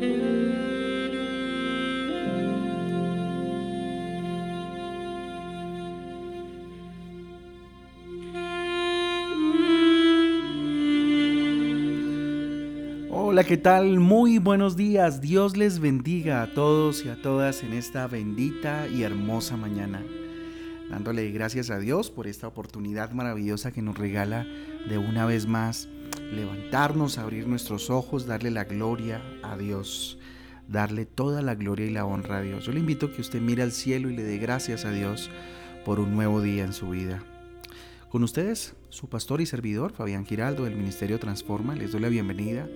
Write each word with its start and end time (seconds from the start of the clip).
Hola, 0.00 0.08
¿qué 13.44 13.58
tal? 13.58 14.00
Muy 14.00 14.38
buenos 14.38 14.74
días. 14.76 15.20
Dios 15.20 15.58
les 15.58 15.80
bendiga 15.80 16.42
a 16.42 16.54
todos 16.54 17.04
y 17.04 17.10
a 17.10 17.20
todas 17.20 17.62
en 17.62 17.74
esta 17.74 18.06
bendita 18.06 18.88
y 18.88 19.02
hermosa 19.02 19.58
mañana. 19.58 20.02
Dándole 20.88 21.30
gracias 21.30 21.68
a 21.68 21.78
Dios 21.78 22.10
por 22.10 22.26
esta 22.26 22.48
oportunidad 22.48 23.10
maravillosa 23.10 23.70
que 23.70 23.82
nos 23.82 23.98
regala 23.98 24.46
de 24.88 24.96
una 24.96 25.26
vez 25.26 25.46
más 25.46 25.90
levantarnos, 26.32 27.18
abrir 27.18 27.46
nuestros 27.46 27.90
ojos, 27.90 28.26
darle 28.26 28.50
la 28.50 28.64
gloria 28.64 29.20
a 29.52 29.56
Dios, 29.56 30.18
darle 30.68 31.06
toda 31.06 31.42
la 31.42 31.54
gloria 31.54 31.86
y 31.86 31.90
la 31.90 32.04
honra 32.04 32.38
a 32.38 32.42
Dios. 32.42 32.64
Yo 32.64 32.72
le 32.72 32.80
invito 32.80 33.06
a 33.06 33.12
que 33.12 33.20
usted 33.20 33.40
mire 33.40 33.62
al 33.62 33.72
cielo 33.72 34.08
y 34.10 34.16
le 34.16 34.22
dé 34.22 34.38
gracias 34.38 34.84
a 34.84 34.92
Dios 34.92 35.30
por 35.84 36.00
un 36.00 36.14
nuevo 36.14 36.40
día 36.40 36.64
en 36.64 36.72
su 36.72 36.90
vida. 36.90 37.22
Con 38.08 38.24
ustedes, 38.24 38.74
su 38.88 39.08
pastor 39.08 39.40
y 39.40 39.46
servidor, 39.46 39.92
Fabián 39.92 40.26
Giraldo, 40.26 40.64
del 40.64 40.76
Ministerio 40.76 41.18
Transforma, 41.18 41.74
les 41.74 41.92
doy 41.92 42.00
la 42.00 42.08
bienvenida 42.08 42.68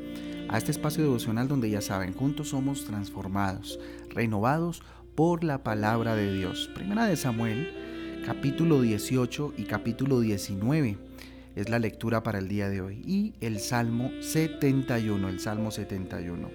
a 0.48 0.58
este 0.58 0.70
espacio 0.70 1.02
devocional 1.02 1.48
donde 1.48 1.70
ya 1.70 1.80
saben, 1.80 2.14
juntos 2.14 2.50
somos 2.50 2.84
transformados, 2.84 3.80
renovados 4.10 4.82
por 5.14 5.42
la 5.42 5.62
palabra 5.62 6.14
de 6.14 6.32
Dios. 6.32 6.70
Primera 6.74 7.06
de 7.06 7.16
Samuel, 7.16 8.22
capítulo 8.24 8.80
18 8.80 9.54
y 9.56 9.64
capítulo 9.64 10.20
19 10.20 11.13
es 11.54 11.68
la 11.68 11.78
lectura 11.78 12.22
para 12.22 12.38
el 12.38 12.48
día 12.48 12.68
de 12.68 12.80
hoy. 12.80 13.02
Y 13.06 13.34
el 13.40 13.60
Salmo 13.60 14.10
71, 14.20 15.28
el 15.28 15.40
Salmo 15.40 15.70
71. 15.70 16.50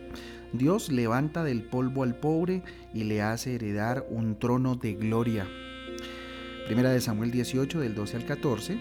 Dios 0.53 0.91
levanta 0.91 1.43
del 1.43 1.63
polvo 1.63 2.03
al 2.03 2.15
pobre 2.15 2.63
y 2.93 3.03
le 3.03 3.21
hace 3.21 3.55
heredar 3.55 4.05
un 4.09 4.37
trono 4.39 4.75
de 4.75 4.95
gloria. 4.95 5.47
Primera 6.65 6.91
de 6.91 7.01
Samuel 7.01 7.31
18 7.31 7.79
del 7.79 7.95
12 7.95 8.17
al 8.17 8.25
14, 8.25 8.77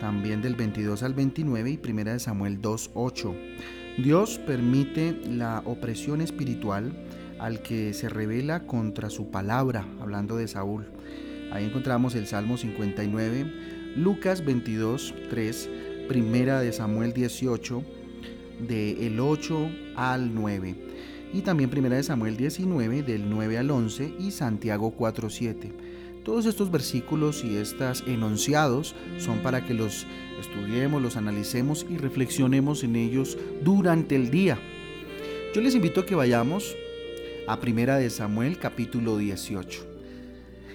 también 0.00 0.42
del 0.42 0.54
22 0.54 1.02
al 1.02 1.14
29 1.14 1.70
y 1.70 1.76
Primera 1.76 2.12
de 2.12 2.20
Samuel 2.20 2.60
2, 2.60 2.90
8. 2.94 3.34
Dios 3.98 4.38
permite 4.46 5.12
la 5.26 5.62
opresión 5.64 6.20
espiritual 6.20 6.92
al 7.38 7.60
que 7.62 7.92
se 7.94 8.08
revela 8.08 8.66
contra 8.66 9.10
su 9.10 9.30
palabra, 9.30 9.86
hablando 10.00 10.36
de 10.36 10.48
Saúl. 10.48 10.86
Ahí 11.52 11.64
encontramos 11.64 12.14
el 12.14 12.26
Salmo 12.26 12.56
59, 12.56 13.79
Lucas 13.96 14.44
22, 14.44 15.14
3, 15.30 15.70
Primera 16.08 16.60
de 16.60 16.72
Samuel 16.72 17.12
18, 17.12 17.82
del 18.68 18.98
el 18.98 19.20
8 19.20 19.68
al 19.96 20.34
9. 20.34 20.74
Y 21.32 21.42
también 21.42 21.70
Primera 21.70 21.96
de 21.96 22.02
Samuel 22.02 22.36
19, 22.36 23.02
del 23.02 23.28
9 23.28 23.58
al 23.58 23.70
11 23.70 24.14
y 24.18 24.30
Santiago 24.30 24.92
4, 24.92 25.28
7. 25.28 25.72
Todos 26.24 26.46
estos 26.46 26.70
versículos 26.70 27.44
y 27.44 27.56
estos 27.56 28.04
enunciados 28.06 28.94
son 29.18 29.38
para 29.38 29.66
que 29.66 29.74
los 29.74 30.06
estudiemos, 30.38 31.02
los 31.02 31.16
analicemos 31.16 31.84
y 31.88 31.96
reflexionemos 31.96 32.84
en 32.84 32.94
ellos 32.94 33.38
durante 33.64 34.14
el 34.14 34.30
día. 34.30 34.58
Yo 35.54 35.60
les 35.60 35.74
invito 35.74 36.02
a 36.02 36.06
que 36.06 36.14
vayamos 36.14 36.76
a 37.48 37.58
Primera 37.58 37.96
de 37.96 38.10
Samuel 38.10 38.58
capítulo 38.58 39.18
18. 39.18 39.89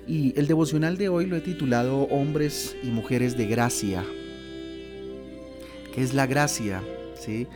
Y 0.07 0.37
el 0.37 0.45
devocional 0.45 0.97
de 0.97 1.09
hoy 1.09 1.25
lo 1.25 1.35
he 1.35 1.41
titulado 1.41 2.03
Hombres 2.03 2.77
y 2.83 2.87
Mujeres 2.87 3.35
de 3.35 3.47
Gracia. 3.47 4.03
¿Qué 5.93 6.03
es 6.03 6.13
la 6.13 6.27
gracia? 6.27 6.83
¿Sí? 7.15 7.47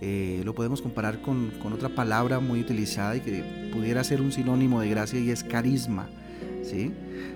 Eh, 0.00 0.40
lo 0.44 0.54
podemos 0.54 0.80
comparar 0.80 1.20
con, 1.20 1.50
con, 1.60 1.72
otra 1.72 1.90
palabra 1.90 2.40
muy 2.40 2.60
utilizada 2.60 3.16
y 3.16 3.20
que 3.20 3.70
pudiera 3.72 4.04
ser 4.04 4.22
un 4.22 4.32
sinónimo 4.32 4.80
de 4.80 4.88
gracia 4.88 5.20
y 5.20 5.30
es 5.30 5.44
carisma. 5.44 6.08
¿sí? 6.62 6.92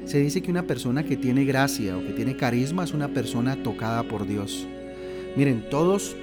Se 0.07 0.21
dice 0.21 0.43
que 0.43 0.51
una 0.51 0.63
persona 0.63 1.05
que 1.05 1.17
tiene 1.17 1.45
gracia 1.45 1.99
o 1.99 2.01
que 2.01 2.13
tiene 2.13 2.37
carisma 2.37 2.85
es 2.85 2.93
una 2.93 3.09
persona 3.09 3.63
tocada 3.63 4.05
por 4.05 4.27
Dios. 4.27 4.67
Miren, 5.37 5.69
todos 5.69 6.17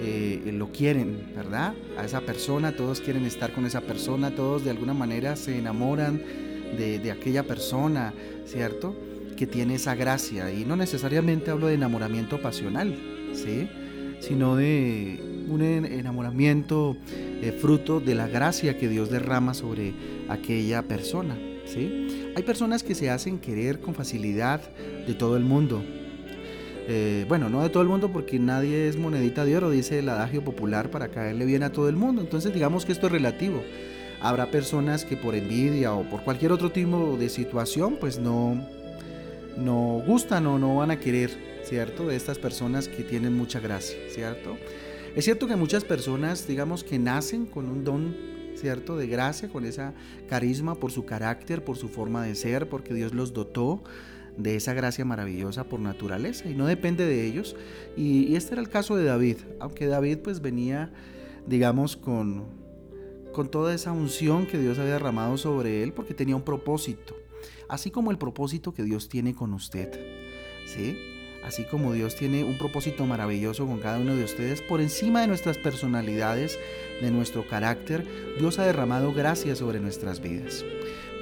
eh, 0.00 0.50
lo 0.52 0.72
quieren, 0.72 1.32
¿verdad? 1.36 1.74
A 1.96 2.04
esa 2.04 2.22
persona, 2.22 2.72
todos 2.72 3.00
quieren 3.00 3.26
estar 3.26 3.52
con 3.52 3.66
esa 3.66 3.82
persona, 3.82 4.34
todos 4.34 4.64
de 4.64 4.70
alguna 4.70 4.94
manera 4.94 5.36
se 5.36 5.58
enamoran 5.58 6.20
de, 6.76 7.10
aquella 7.10 7.42
persona, 7.42 8.12
¿cierto? 8.46 8.94
Que 9.36 9.46
tiene 9.46 9.76
esa 9.76 9.94
gracia. 9.94 10.52
Y 10.52 10.64
no 10.64 10.76
necesariamente 10.76 11.50
hablo 11.50 11.66
de 11.66 11.74
enamoramiento 11.74 12.40
pasional, 12.40 12.96
¿sí? 13.34 13.68
Sino 14.20 14.56
de 14.56 15.20
un 15.48 15.62
enamoramiento 15.62 16.96
eh, 17.42 17.52
fruto 17.60 18.00
de 18.00 18.14
la 18.14 18.28
gracia 18.28 18.78
que 18.78 18.88
Dios 18.88 19.10
derrama 19.10 19.54
sobre 19.54 19.92
aquella 20.28 20.82
persona. 20.82 21.36
Hay 22.34 22.42
personas 22.42 22.82
que 22.82 22.94
se 22.94 23.10
hacen 23.10 23.38
querer 23.38 23.80
con 23.80 23.94
facilidad 23.94 24.60
de 25.06 25.14
todo 25.14 25.36
el 25.36 25.44
mundo. 25.44 25.82
Eh, 26.88 27.24
bueno, 27.28 27.48
no 27.48 27.62
de 27.62 27.70
todo 27.70 27.82
el 27.82 27.88
mundo 27.88 28.10
porque 28.12 28.38
nadie 28.38 28.88
es 28.88 28.96
monedita 28.96 29.44
de 29.44 29.56
oro, 29.56 29.70
dice 29.70 30.00
el 30.00 30.08
adagio 30.08 30.42
popular, 30.42 30.90
para 30.90 31.08
caerle 31.08 31.44
bien 31.44 31.62
a 31.62 31.72
todo 31.72 31.88
el 31.88 31.96
mundo. 31.96 32.20
Entonces 32.20 32.52
digamos 32.52 32.84
que 32.84 32.92
esto 32.92 33.06
es 33.06 33.12
relativo. 33.12 33.62
Habrá 34.22 34.50
personas 34.50 35.04
que 35.04 35.16
por 35.16 35.34
envidia 35.34 35.92
o 35.94 36.08
por 36.08 36.22
cualquier 36.22 36.52
otro 36.52 36.70
tipo 36.70 37.16
de 37.18 37.28
situación, 37.28 37.96
pues 38.00 38.18
no, 38.18 38.56
no 39.56 40.02
gustan 40.06 40.46
o 40.46 40.58
no 40.58 40.76
van 40.76 40.90
a 40.90 41.00
querer, 41.00 41.30
¿cierto? 41.64 42.06
De 42.06 42.16
estas 42.16 42.38
personas 42.38 42.88
que 42.88 43.02
tienen 43.02 43.36
mucha 43.36 43.60
gracia, 43.60 43.98
¿cierto? 44.08 44.56
Es 45.16 45.24
cierto 45.24 45.46
que 45.46 45.56
muchas 45.56 45.84
personas, 45.84 46.46
digamos 46.46 46.84
que 46.84 46.98
nacen 46.98 47.46
con 47.46 47.68
un 47.68 47.84
don 47.84 48.32
¿cierto? 48.62 48.96
De 48.96 49.08
gracia, 49.08 49.48
con 49.48 49.64
esa 49.64 49.92
carisma 50.28 50.76
por 50.76 50.92
su 50.92 51.04
carácter, 51.04 51.64
por 51.64 51.76
su 51.76 51.88
forma 51.88 52.24
de 52.24 52.34
ser, 52.36 52.68
porque 52.68 52.94
Dios 52.94 53.12
los 53.12 53.32
dotó 53.32 53.82
de 54.36 54.56
esa 54.56 54.72
gracia 54.72 55.04
maravillosa 55.04 55.64
por 55.64 55.80
naturaleza 55.80 56.48
y 56.48 56.54
no 56.54 56.66
depende 56.66 57.04
de 57.04 57.26
ellos. 57.26 57.56
Y, 57.96 58.34
este 58.36 58.54
era 58.54 58.62
el 58.62 58.68
caso 58.68 58.96
de 58.96 59.04
David, 59.04 59.38
aunque 59.58 59.86
David 59.86 60.18
pues 60.18 60.40
venía, 60.40 60.92
digamos, 61.46 61.96
con, 61.96 62.44
con 63.32 63.50
toda 63.50 63.74
esa 63.74 63.92
unción 63.92 64.46
que 64.46 64.58
Dios 64.58 64.78
había 64.78 64.94
derramado 64.94 65.36
sobre 65.38 65.82
él 65.82 65.92
porque 65.92 66.14
tenía 66.14 66.36
un 66.36 66.42
propósito, 66.42 67.16
así 67.68 67.90
como 67.90 68.10
el 68.10 68.18
propósito 68.18 68.72
que 68.72 68.82
Dios 68.82 69.08
tiene 69.08 69.34
con 69.34 69.52
usted. 69.54 69.90
¿Sí? 70.66 70.96
así 71.44 71.64
como 71.64 71.92
Dios 71.92 72.14
tiene 72.14 72.44
un 72.44 72.56
propósito 72.56 73.04
maravilloso 73.06 73.66
con 73.66 73.80
cada 73.80 73.98
uno 73.98 74.14
de 74.14 74.24
ustedes, 74.24 74.62
por 74.62 74.80
encima 74.80 75.20
de 75.20 75.26
nuestras 75.26 75.58
personalidades, 75.58 76.58
de 77.00 77.10
nuestro 77.10 77.46
carácter, 77.46 78.06
Dios 78.38 78.58
ha 78.58 78.64
derramado 78.64 79.12
gracia 79.12 79.56
sobre 79.56 79.80
nuestras 79.80 80.20
vidas. 80.20 80.64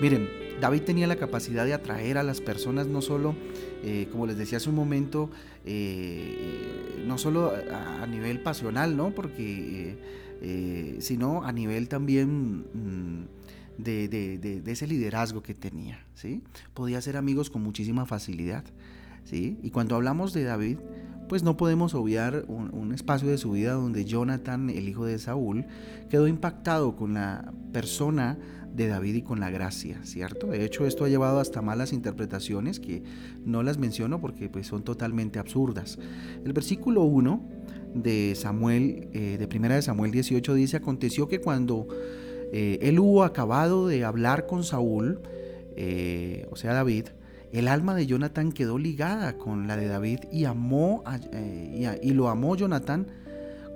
Miren, 0.00 0.28
David 0.60 0.82
tenía 0.82 1.06
la 1.06 1.16
capacidad 1.16 1.65
de 1.65 1.72
atraer 1.72 2.19
a 2.19 2.22
las 2.22 2.41
personas 2.41 2.87
no 2.87 3.00
solo, 3.00 3.34
eh, 3.82 4.09
como 4.12 4.26
les 4.26 4.37
decía 4.37 4.59
hace 4.59 4.69
un 4.69 4.75
momento, 4.75 5.31
eh, 5.65 7.03
no 7.06 7.16
solo 7.16 7.53
a, 7.72 8.06
nivel 8.06 8.41
pasional, 8.41 8.97
¿no? 8.97 9.10
Porque, 9.10 9.91
eh, 9.91 9.97
sino 11.00 11.44
a 11.44 11.52
nivel 11.52 11.88
también... 11.88 12.64
Mm, 12.74 13.24
de, 13.78 14.08
de, 14.08 14.62
ese 14.70 14.86
liderazgo 14.86 15.42
que 15.42 15.54
tenía, 15.54 16.04
¿sí? 16.14 16.42
Podía 16.74 16.98
hacer 16.98 17.16
amigos 17.16 17.48
con 17.48 17.62
muchísima 17.62 18.04
facilidad. 18.04 18.62
Y 19.32 19.70
cuando 19.70 19.94
hablamos 19.96 20.32
de 20.32 20.44
David, 20.44 20.78
pues 21.28 21.42
no 21.42 21.56
podemos 21.56 21.94
obviar 21.94 22.44
un, 22.48 22.92
espacio 22.92 23.28
de 23.28 23.38
su 23.38 23.52
vida 23.52 23.72
donde 23.72 24.04
Jonathan, 24.04 24.70
el 24.70 24.88
hijo 24.88 25.04
de 25.04 25.18
Saúl, 25.18 25.66
quedó 26.08 26.26
impactado 26.26 26.96
con 26.96 27.14
la 27.14 27.52
persona 27.72 28.36
de 28.74 28.88
David 28.88 29.14
y 29.16 29.22
con 29.22 29.38
la 29.38 29.50
gracia, 29.50 30.00
¿cierto? 30.02 30.48
De 30.48 30.64
hecho, 30.64 30.86
esto 30.86 31.04
ha 31.04 31.08
llevado 31.08 31.38
hasta 31.38 31.62
malas 31.62 31.92
interpretaciones 31.92 32.80
que 32.80 33.02
no 33.44 33.62
las 33.62 33.78
menciono 33.78 34.20
porque 34.20 34.48
pues, 34.48 34.66
son 34.66 34.82
totalmente 34.82 35.38
absurdas. 35.38 35.98
El 36.44 36.52
versículo 36.52 37.02
1 37.02 37.48
de 37.94 38.34
Samuel, 38.34 39.08
eh, 39.12 39.36
de 39.38 39.48
primera 39.48 39.74
de 39.74 39.82
Samuel 39.82 40.10
18 40.10 40.54
dice, 40.54 40.76
aconteció 40.76 41.28
que 41.28 41.40
cuando 41.40 41.87
eh, 42.52 42.78
él 42.82 42.98
hubo 42.98 43.22
acabado 43.22 43.87
de 43.87 44.04
hablar 44.04 44.46
con 44.46 44.64
Saúl, 44.64 45.20
eh, 45.76 46.46
o 46.50 46.56
sea 46.56 46.75
David, 46.75 47.06
el 47.52 47.69
alma 47.69 47.94
de 47.94 48.06
Jonathan 48.06 48.52
quedó 48.52 48.78
ligada 48.78 49.37
con 49.37 49.66
la 49.66 49.76
de 49.76 49.87
David 49.87 50.20
y, 50.32 50.44
amó 50.44 51.02
eh, 51.32 51.98
y, 52.02 52.10
lo 52.10 52.28
amó 52.28 52.56
Jonathan 52.56 53.06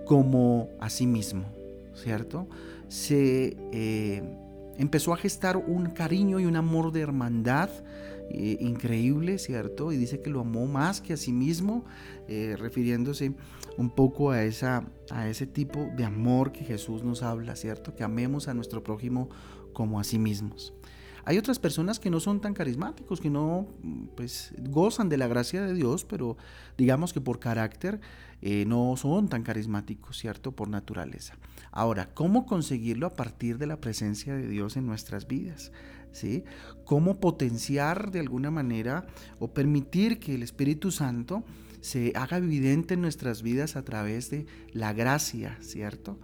como 0.07 0.71
a 0.81 0.91
sí 0.91 1.07
mismo, 1.07 1.45
¿cierto? 1.95 2.49
Se 2.89 3.57
empezó 4.77 5.13
a 5.13 5.17
gestar 5.17 5.57
un 5.57 5.87
cariño 5.87 6.39
y 6.39 6.47
un 6.47 6.57
amor 6.57 6.93
de 6.93 7.01
hermandad 7.01 7.71
eh, 8.31 8.57
increíble, 8.61 9.39
¿cierto? 9.39 9.93
Y 9.93 9.97
dice 9.97 10.21
que 10.21 10.31
lo 10.31 10.41
amó 10.41 10.67
más 10.67 11.01
que 11.01 11.13
a 11.13 11.17
sí 11.17 11.33
mismo, 11.33 11.85
refiriéndose 12.27 13.35
un 13.77 13.91
poco 13.91 14.31
a, 14.31 14.45
esa, 14.45 14.85
a 15.11 15.29
ese 15.29 15.47
tipo 15.47 15.89
de 15.97 16.05
amor 16.05 16.53
que 16.53 16.65
Jesús 16.65 17.03
nos 17.03 17.23
habla, 17.23 17.57
¿cierto? 17.57 17.95
Que 17.95 18.05
amemos 18.05 18.49
a 18.49 18.55
nuestro 18.55 18.83
prójimo 18.83 19.29
como 19.73 20.01
a 20.01 20.05
sí 20.05 20.19
mismos. 20.19 20.73
Hay 21.27 21.39
otras 21.39 21.59
personas 21.59 21.99
que 21.99 22.11
no 22.11 22.21
son 22.21 22.41
tan 22.41 22.55
carismáticos, 22.55 23.21
que 23.21 23.31
no 23.31 23.67
pues 24.17 24.53
gozan 24.69 25.09
de 25.09 25.17
la 25.17 25.27
gracia 25.27 25.63
de 25.63 25.75
Dios, 25.75 26.05
pero 26.05 26.37
digamos 26.77 27.13
que 27.13 27.21
por 27.21 27.39
carácter 27.39 28.01
eh, 28.43 28.65
no 28.67 28.97
son 28.97 29.29
tan 29.29 29.43
carismáticos, 29.43 30.19
¿cierto? 30.19 30.53
Por 30.53 30.69
naturaleza. 30.69 31.37
Ahora, 31.73 32.11
¿cómo 32.15 32.47
conseguirlo 32.47 33.07
a 33.07 33.15
partir 33.15 33.59
de 33.59 33.67
la 33.67 33.81
presencia 33.81 34.35
de 34.35 34.47
Dios 34.47 34.77
en 34.77 34.87
nuestras 34.87 35.27
vidas? 35.27 35.73
¿Sí? 36.13 36.45
¿Cómo 36.85 37.19
potenciar 37.19 38.13
de 38.13 38.21
alguna 38.21 38.51
manera 38.53 39.07
o 39.41 39.49
permitir 39.53 40.21
que 40.21 40.37
el 40.37 40.45
Espíritu 40.45 40.93
Santo 40.93 41.43
se 41.81 42.13
haga 42.15 42.37
evidente 42.37 42.95
en 42.95 43.01
nuestras 43.01 43.43
vidas 43.43 43.75
a 43.75 43.83
través 43.83 44.31
de 44.31 44.47
la 44.73 44.93
gracia, 44.93 45.59
¿cierto? 45.61 46.19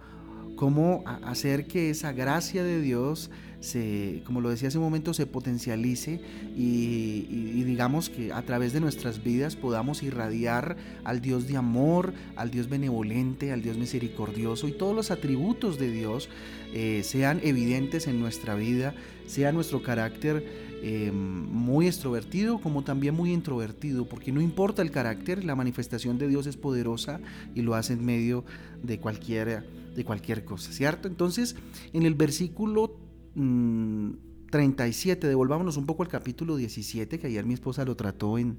cómo 0.61 1.03
hacer 1.23 1.65
que 1.65 1.89
esa 1.89 2.11
gracia 2.11 2.63
de 2.63 2.81
Dios 2.81 3.31
se, 3.61 4.23
como 4.25 4.41
lo 4.41 4.49
decía 4.49 4.67
hace 4.67 4.77
un 4.77 4.83
momento, 4.83 5.13
se 5.13 5.27
potencialice 5.27 6.19
y, 6.57 7.63
digamos 7.63 8.09
que 8.09 8.33
a 8.33 8.41
través 8.41 8.73
de 8.73 8.81
nuestras 8.81 9.23
vidas 9.23 9.55
podamos 9.55 10.03
irradiar 10.03 10.75
al 11.03 11.21
Dios 11.21 11.47
de 11.47 11.55
amor, 11.55 12.13
al 12.35 12.51
Dios 12.51 12.67
benevolente, 12.67 13.51
al 13.51 13.61
Dios 13.61 13.77
misericordioso 13.77 14.67
y 14.67 14.73
todos 14.73 14.95
los 14.95 15.11
atributos 15.11 15.79
de 15.79 15.91
Dios 15.91 16.27
eh, 16.73 17.01
sean 17.03 17.39
evidentes 17.43 18.07
en 18.07 18.19
nuestra 18.19 18.55
vida, 18.55 18.93
sea 19.27 19.51
nuestro 19.51 19.81
carácter 19.83 20.43
eh, 20.83 21.11
muy 21.11 21.85
extrovertido 21.85 22.59
como 22.59 22.83
también 22.83 23.13
muy 23.13 23.31
introvertido, 23.31 24.05
porque 24.05 24.31
no 24.31 24.41
importa 24.41 24.81
el 24.81 24.89
carácter, 24.89 25.43
la 25.43 25.55
manifestación 25.55 26.17
de 26.17 26.27
Dios 26.27 26.47
es 26.47 26.57
poderosa 26.57 27.21
y 27.53 27.61
lo 27.61 27.75
hace 27.75 27.93
en 27.93 28.03
medio 28.03 28.43
de 28.81 28.97
cualquier, 28.97 29.63
de 29.95 30.03
cualquier 30.03 30.43
cosa, 30.43 30.71
¿cierto? 30.71 31.07
Entonces, 31.07 31.55
en 31.93 32.03
el 32.03 32.15
versículo 32.15 32.97
37, 33.33 35.25
mm, 35.25 35.29
devolvámonos 35.29 35.77
un 35.77 35.85
poco 35.85 36.03
al 36.03 36.09
capítulo 36.09 36.55
17, 36.55 37.19
que 37.19 37.27
ayer 37.27 37.45
mi 37.45 37.53
esposa 37.53 37.85
lo 37.85 37.95
trató 37.95 38.37
en, 38.37 38.57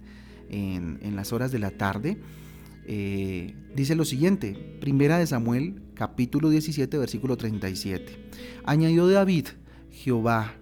en, 0.48 1.16
las 1.16 1.32
horas 1.32 1.52
de 1.52 1.58
la 1.58 1.70
tarde. 1.70 2.18
Eh, 2.86 3.54
dice 3.76 3.94
lo 3.94 4.04
siguiente, 4.04 4.76
primera 4.80 5.18
de 5.18 5.26
Samuel, 5.26 5.82
capítulo 5.94 6.50
17, 6.50 6.98
versículo 6.98 7.36
37. 7.36 8.30
Añadió 8.64 9.06
David, 9.08 9.48
Jehová, 9.90 10.54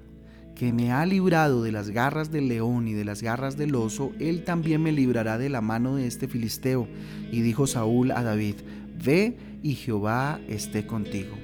que 0.54 0.72
me 0.72 0.92
ha 0.92 1.06
librado 1.06 1.62
de 1.62 1.72
las 1.72 1.88
garras 1.90 2.30
del 2.30 2.48
león 2.48 2.86
y 2.88 2.92
de 2.92 3.04
las 3.04 3.22
garras 3.22 3.56
del 3.56 3.74
oso, 3.74 4.12
él 4.18 4.44
también 4.44 4.82
me 4.82 4.92
librará 4.92 5.38
de 5.38 5.48
la 5.48 5.62
mano 5.62 5.96
de 5.96 6.06
este 6.06 6.28
filisteo. 6.28 6.86
Y 7.32 7.40
dijo 7.40 7.66
Saúl 7.66 8.10
a 8.10 8.22
David, 8.22 8.56
ve 9.02 9.38
y 9.62 9.74
Jehová 9.74 10.40
esté 10.48 10.86
contigo. 10.86 11.34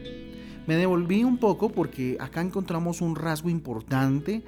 Me 0.66 0.76
devolví 0.76 1.22
un 1.22 1.38
poco 1.38 1.70
porque 1.70 2.16
acá 2.20 2.40
encontramos 2.40 3.00
un 3.00 3.14
rasgo 3.14 3.48
importante 3.48 4.42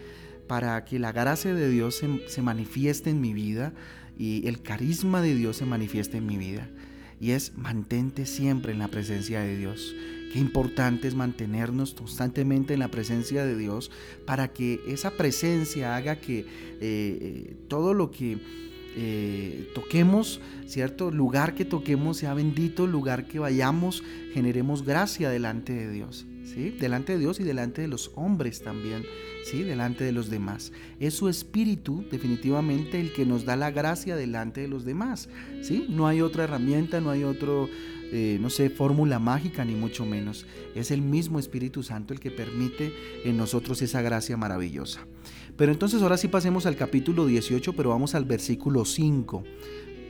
para 0.49 0.85
que 0.85 0.99
la 0.99 1.13
gracia 1.13 1.55
de 1.55 1.69
Dios 1.69 2.03
se, 2.27 2.43
manifieste 2.43 3.11
en 3.11 3.21
mi 3.21 3.33
vida 3.33 3.73
y 4.19 4.47
el 4.49 4.61
carisma 4.63 5.23
de 5.23 5.35
Dios 5.35 5.59
se 5.59 5.67
manifieste 5.67 6.17
en 6.17 6.27
mi 6.27 6.37
vida. 6.37 6.69
Y 7.21 7.33
es 7.33 7.57
mantente 7.57 8.27
siempre 8.27 8.73
en 8.73 8.79
la 8.79 8.89
presencia 8.89 9.41
de 9.41 9.57
Dios. 9.57 9.95
Qué 10.33 10.39
importante 10.39 11.09
es 11.09 11.15
mantenernos 11.15 11.95
constantemente 11.95 12.75
en 12.75 12.81
la 12.81 12.91
presencia 12.91 13.45
de 13.45 13.57
Dios 13.57 13.91
para 14.27 14.49
que 14.49 14.81
esa 14.89 15.13
presencia 15.13 15.97
haga 15.97 16.17
que 16.17 16.41
eh, 16.41 16.47
eh, 16.81 17.57
todo 17.69 17.95
lo 17.95 18.11
que 18.11 18.39
eh, 19.01 19.71
toquemos, 19.77 20.41
¿cierto? 20.67 21.13
Lugar 21.13 21.55
que 21.55 21.65
toquemos 21.65 22.17
sea 22.17 22.35
bendito, 22.35 22.89
lugar 22.89 23.29
que 23.29 23.39
vayamos, 23.39 24.03
generemos 24.35 24.85
gracia 24.85 25.31
delante 25.31 25.73
de 25.73 25.89
Dios, 25.89 26.27
¿sí? 26.45 26.71
Delante 26.71 27.13
de 27.13 27.21
Dios 27.21 27.39
y 27.39 27.45
delante 27.45 27.81
de 27.81 27.87
los 27.87 28.11
hombres 28.17 28.61
también, 28.61 29.05
¿sí? 29.45 29.63
Delante 29.63 30.03
de 30.03 30.11
los 30.11 30.31
demás. 30.31 30.73
Es 30.99 31.15
su 31.15 31.29
espíritu 31.29 32.05
definitivamente 32.11 33.01
el 33.01 33.13
que 33.13 33.25
nos 33.25 33.45
da 33.45 33.55
la 33.55 33.71
gracia 33.71 34.17
delante 34.17 34.63
de 34.63 34.69
los 34.69 34.85
demás, 34.85 35.29
¿sí? 35.63 35.87
No 35.89 36.09
hay 36.09 36.21
otra 36.21 36.43
herramienta, 36.43 37.01
no 37.01 37.11
hay 37.11 37.23
otro... 37.23 37.69
Eh, 38.11 38.39
no 38.41 38.49
sé, 38.49 38.71
fórmula 38.71 39.19
mágica 39.19 39.67
ni 39.67 39.75
mucho 39.75 40.07
menos. 40.07 40.47
Es 40.75 40.91
el 40.91 41.03
mismo 41.03 41.39
Espíritu 41.39 41.83
Santo 41.83 42.15
el 42.15 42.21
que 42.21 42.31
permite 42.31 42.91
en 43.23 43.37
nosotros 43.37 43.83
esa 43.83 44.01
gracia 44.01 44.39
maravillosa. 44.39 45.07
Pero 45.59 45.73
entonces 45.73 46.01
ahora 46.03 46.17
sí 46.17 46.29
pasemos 46.29 46.67
al 46.67 46.77
capítulo 46.77 47.27
18, 47.27 47.73
pero 47.73 47.91
vamos 47.91 48.15
al 48.15 48.25
versículo 48.25 48.85
5. 48.85 49.43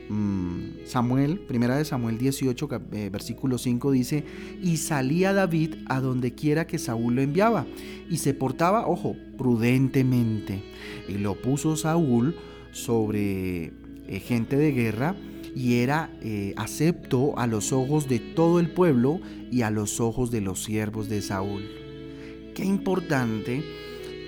Mm, 0.09 0.85
Samuel, 0.85 1.39
primera 1.39 1.75
de 1.75 1.85
Samuel 1.85 2.19
18, 2.19 2.69
eh, 2.93 3.09
versículo 3.11 3.57
5 3.57 3.91
dice, 3.91 4.23
y 4.61 4.77
salía 4.77 5.33
David 5.33 5.75
a 5.87 6.01
donde 6.01 6.35
quiera 6.35 6.67
que 6.67 6.77
Saúl 6.77 7.15
lo 7.15 7.21
enviaba, 7.23 7.65
y 8.11 8.17
se 8.17 8.35
portaba, 8.35 8.87
ojo, 8.87 9.15
prudentemente, 9.39 10.61
y 11.07 11.13
lo 11.13 11.33
puso 11.33 11.75
Saúl 11.75 12.35
sobre 12.71 13.73
eh, 14.07 14.19
gente 14.23 14.55
de 14.55 14.71
guerra, 14.71 15.15
y 15.55 15.77
era 15.77 16.11
eh, 16.21 16.53
acepto 16.57 17.37
a 17.39 17.47
los 17.47 17.73
ojos 17.73 18.07
de 18.07 18.19
todo 18.19 18.59
el 18.59 18.69
pueblo 18.69 19.19
y 19.51 19.63
a 19.63 19.71
los 19.71 19.99
ojos 19.99 20.29
de 20.29 20.41
los 20.41 20.63
siervos 20.63 21.09
de 21.09 21.23
Saúl. 21.23 21.63
Qué 22.53 22.65
importante 22.65 23.63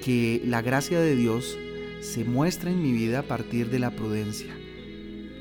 que 0.03 0.42
la 0.45 0.62
gracia 0.62 1.00
de 1.00 1.15
Dios 1.15 1.57
se 2.01 2.25
muestra 2.25 2.71
en 2.71 2.81
mi 2.81 2.92
vida 2.92 3.19
a 3.19 3.24
partir 3.24 3.69
de 3.69 3.80
la 3.80 3.92
prudencia. 3.92 4.53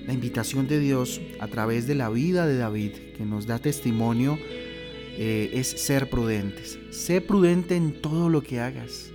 La 0.06 0.12
invitación 0.12 0.68
de 0.68 0.78
Dios 0.78 1.20
a 1.40 1.48
través 1.48 1.86
de 1.86 1.94
la 1.94 2.10
vida 2.10 2.46
de 2.46 2.56
David, 2.56 2.92
que 3.16 3.24
nos 3.24 3.46
da 3.46 3.58
testimonio, 3.58 4.38
eh, 5.16 5.50
es 5.54 5.68
ser 5.68 6.10
prudentes. 6.10 6.78
Sé 6.90 7.20
prudente 7.20 7.76
en 7.76 8.00
todo 8.00 8.28
lo 8.28 8.42
que 8.42 8.60
hagas. 8.60 9.10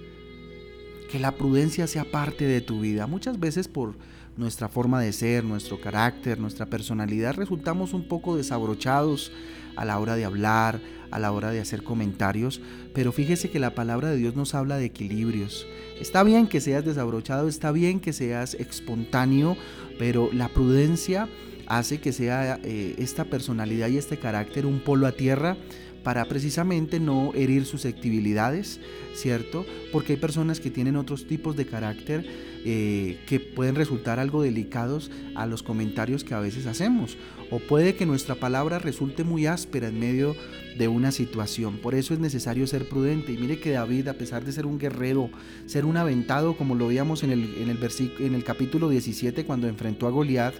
Que 1.11 1.19
la 1.19 1.31
prudencia 1.31 1.87
sea 1.87 2.05
parte 2.05 2.45
de 2.45 2.61
tu 2.61 2.81
vida. 2.81 3.07
Muchas 3.07 3.39
veces 3.39 3.67
por 3.67 3.95
nuestra 4.37 4.67
forma 4.67 5.01
de 5.01 5.13
ser, 5.13 5.43
nuestro 5.43 5.79
carácter, 5.79 6.39
nuestra 6.39 6.65
personalidad, 6.65 7.35
resultamos 7.35 7.93
un 7.93 8.07
poco 8.07 8.35
desabrochados 8.35 9.31
a 9.75 9.85
la 9.85 9.99
hora 9.99 10.15
de 10.15 10.25
hablar, 10.25 10.79
a 11.11 11.19
la 11.19 11.31
hora 11.31 11.51
de 11.51 11.59
hacer 11.59 11.83
comentarios, 11.83 12.61
pero 12.93 13.11
fíjese 13.11 13.49
que 13.49 13.59
la 13.59 13.75
palabra 13.75 14.09
de 14.09 14.17
Dios 14.17 14.35
nos 14.35 14.53
habla 14.55 14.77
de 14.77 14.85
equilibrios. 14.85 15.65
Está 15.99 16.23
bien 16.23 16.47
que 16.47 16.61
seas 16.61 16.83
desabrochado, 16.83 17.47
está 17.47 17.71
bien 17.71 17.99
que 17.99 18.13
seas 18.13 18.53
espontáneo, 18.55 19.55
pero 19.97 20.29
la 20.33 20.49
prudencia 20.49 21.29
hace 21.67 21.99
que 21.99 22.11
sea 22.11 22.59
eh, 22.63 22.95
esta 22.97 23.25
personalidad 23.25 23.87
y 23.87 23.97
este 23.97 24.17
carácter 24.17 24.65
un 24.65 24.79
polo 24.79 25.07
a 25.07 25.13
tierra 25.13 25.57
para 26.05 26.23
precisamente 26.25 26.99
no 26.99 27.31
herir 27.33 27.65
susceptibilidades, 27.65 28.79
¿cierto? 29.15 29.65
Porque 29.91 30.13
hay 30.13 30.19
personas 30.19 30.59
que 30.59 30.69
tienen 30.69 30.97
otros 30.97 31.25
tipos 31.25 31.55
de 31.55 31.65
carácter 31.65 32.23
eh, 32.63 33.17
que 33.25 33.39
pueden 33.39 33.73
resultar 33.73 34.19
algo 34.19 34.43
delicados 34.43 35.09
a 35.33 35.47
los 35.47 35.63
comentarios 35.63 36.23
que 36.23 36.35
a 36.35 36.39
veces 36.39 36.67
hacemos. 36.67 37.17
O 37.51 37.59
puede 37.59 37.95
que 37.95 38.05
nuestra 38.05 38.35
palabra 38.35 38.79
resulte 38.79 39.23
muy 39.23 39.45
áspera 39.45 39.89
en 39.89 39.99
medio 39.99 40.35
de 40.77 40.87
una 40.87 41.11
situación. 41.11 41.77
Por 41.77 41.95
eso 41.95 42.13
es 42.13 42.19
necesario 42.19 42.67
ser 42.67 42.87
prudente. 42.87 43.31
Y 43.31 43.37
mire 43.37 43.59
que 43.59 43.71
David, 43.71 44.07
a 44.07 44.13
pesar 44.13 44.43
de 44.43 44.51
ser 44.51 44.65
un 44.65 44.79
guerrero, 44.79 45.29
ser 45.65 45.85
un 45.85 45.97
aventado, 45.97 46.57
como 46.57 46.75
lo 46.75 46.87
veíamos 46.87 47.23
en 47.23 47.31
el, 47.31 47.43
en 47.61 47.69
el, 47.69 47.79
en 48.19 48.35
el 48.35 48.43
capítulo 48.43 48.89
17 48.89 49.45
cuando 49.45 49.67
enfrentó 49.67 50.07
a 50.07 50.11
Goliat, 50.11 50.55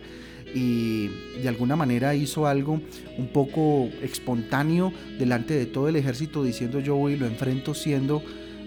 y 0.53 1.09
de 1.41 1.49
alguna 1.49 1.75
manera 1.75 2.15
hizo 2.15 2.47
algo 2.47 2.79
un 3.17 3.27
poco 3.27 3.89
espontáneo 4.01 4.93
delante 5.17 5.53
de 5.53 5.65
todo 5.65 5.89
el 5.89 5.97
ejército 5.97 6.43
diciendo 6.43 6.79
yo 6.79 6.95
voy 6.95 7.13
y 7.13 7.17
lo 7.17 7.25
enfrento 7.25 7.73
siendo 7.73 8.21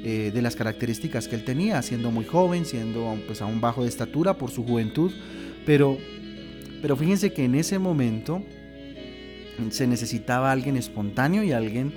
eh, 0.04 0.31
de 0.35 0.42
las 0.42 0.54
características 0.54 1.28
que 1.28 1.37
él 1.37 1.45
tenía, 1.45 1.81
siendo 1.83 2.11
muy 2.11 2.25
joven, 2.25 2.64
siendo 2.66 3.16
pues 3.26 3.40
aún 3.42 3.61
bajo 3.61 3.83
de 3.83 3.88
estatura 3.88 4.38
por 4.38 4.50
su 4.50 4.64
juventud, 4.64 5.12
pero, 5.69 5.99
pero 6.80 6.97
fíjense 6.97 7.32
que 7.32 7.44
en 7.44 7.54
ese 7.54 7.78
momento 7.78 8.42
se 9.70 9.87
necesitaba 9.87 10.52
alguien 10.52 10.76
espontáneo 10.76 11.42
y 11.42 11.52
alguien 11.52 11.92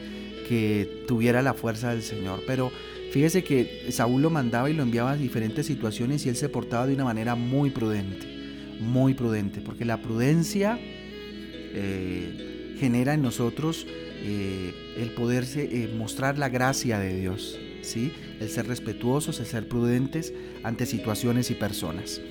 que 0.47 1.05
tuviera 1.07 1.41
la 1.41 1.53
fuerza 1.53 1.91
del 1.91 2.01
Señor, 2.01 2.41
pero 2.47 2.71
fíjese 3.11 3.43
que 3.43 3.87
Saúl 3.91 4.21
lo 4.21 4.29
mandaba 4.29 4.69
y 4.69 4.73
lo 4.73 4.83
enviaba 4.83 5.11
a 5.11 5.17
diferentes 5.17 5.65
situaciones 5.65 6.25
y 6.25 6.29
él 6.29 6.35
se 6.35 6.49
portaba 6.49 6.87
de 6.87 6.95
una 6.95 7.03
manera 7.03 7.35
muy 7.35 7.69
prudente 7.69 8.41
muy 8.81 9.13
prudente, 9.13 9.61
porque 9.61 9.85
la 9.85 10.01
prudencia 10.01 10.77
eh, 10.81 12.75
genera 12.79 13.13
en 13.13 13.21
nosotros 13.21 13.85
eh, 14.23 14.73
el 14.97 15.11
poderse 15.11 15.63
eh, 15.63 15.93
mostrar 15.95 16.37
la 16.37 16.49
gracia 16.49 16.99
de 16.99 17.19
Dios, 17.19 17.59
¿sí? 17.81 18.11
el 18.39 18.49
ser 18.49 18.67
respetuosos, 18.67 19.39
el 19.39 19.45
ser 19.45 19.67
prudentes 19.67 20.33
ante 20.63 20.85
situaciones 20.85 21.51
y 21.51 21.55
personas. 21.55 22.21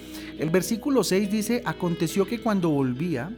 El 0.41 0.49
versículo 0.49 1.05
6 1.05 1.31
dice, 1.31 1.63
aconteció 1.67 2.25
que 2.25 2.41
cuando 2.41 2.71
volvía, 2.71 3.37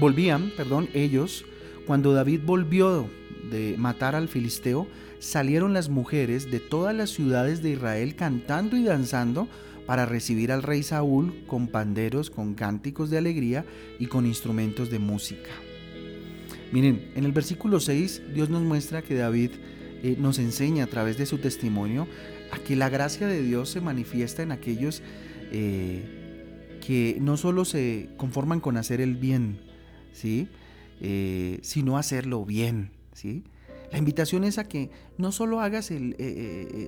volvían, 0.00 0.50
perdón, 0.56 0.88
ellos, 0.94 1.44
cuando 1.86 2.14
David 2.14 2.40
volvió 2.42 3.06
de 3.50 3.74
matar 3.76 4.14
al 4.14 4.28
filisteo, 4.28 4.88
salieron 5.18 5.74
las 5.74 5.90
mujeres 5.90 6.50
de 6.50 6.58
todas 6.58 6.96
las 6.96 7.10
ciudades 7.10 7.62
de 7.62 7.72
Israel 7.72 8.16
cantando 8.16 8.78
y 8.78 8.82
danzando 8.82 9.46
para 9.84 10.06
recibir 10.06 10.50
al 10.50 10.62
rey 10.62 10.82
Saúl 10.82 11.44
con 11.46 11.68
panderos, 11.68 12.30
con 12.30 12.54
cánticos 12.54 13.10
de 13.10 13.18
alegría 13.18 13.66
y 13.98 14.06
con 14.06 14.24
instrumentos 14.24 14.88
de 14.88 15.00
música. 15.00 15.50
Miren, 16.72 17.12
en 17.14 17.26
el 17.26 17.32
versículo 17.32 17.78
6 17.78 18.22
Dios 18.32 18.48
nos 18.48 18.62
muestra 18.62 19.02
que 19.02 19.16
David 19.16 19.50
eh, 20.02 20.16
nos 20.18 20.38
enseña 20.38 20.84
a 20.84 20.86
través 20.86 21.18
de 21.18 21.26
su 21.26 21.36
testimonio 21.36 22.08
a 22.52 22.58
que 22.58 22.74
la 22.74 22.88
gracia 22.88 23.26
de 23.26 23.42
Dios 23.42 23.68
se 23.68 23.82
manifiesta 23.82 24.42
en 24.42 24.52
aquellos 24.52 25.02
eh, 25.52 26.17
que 26.88 27.18
no 27.20 27.36
solo 27.36 27.66
se 27.66 28.08
conforman 28.16 28.60
con 28.60 28.78
hacer 28.78 29.02
el 29.02 29.16
bien, 29.16 29.60
¿sí? 30.14 30.48
Eh, 31.02 31.58
sino 31.60 31.98
hacerlo 31.98 32.46
bien. 32.46 32.92
¿sí? 33.12 33.44
La 33.92 33.98
invitación 33.98 34.42
es 34.42 34.56
a 34.56 34.64
que 34.64 34.88
no 35.18 35.30
solo, 35.30 35.60
hagas 35.60 35.90
el, 35.90 36.16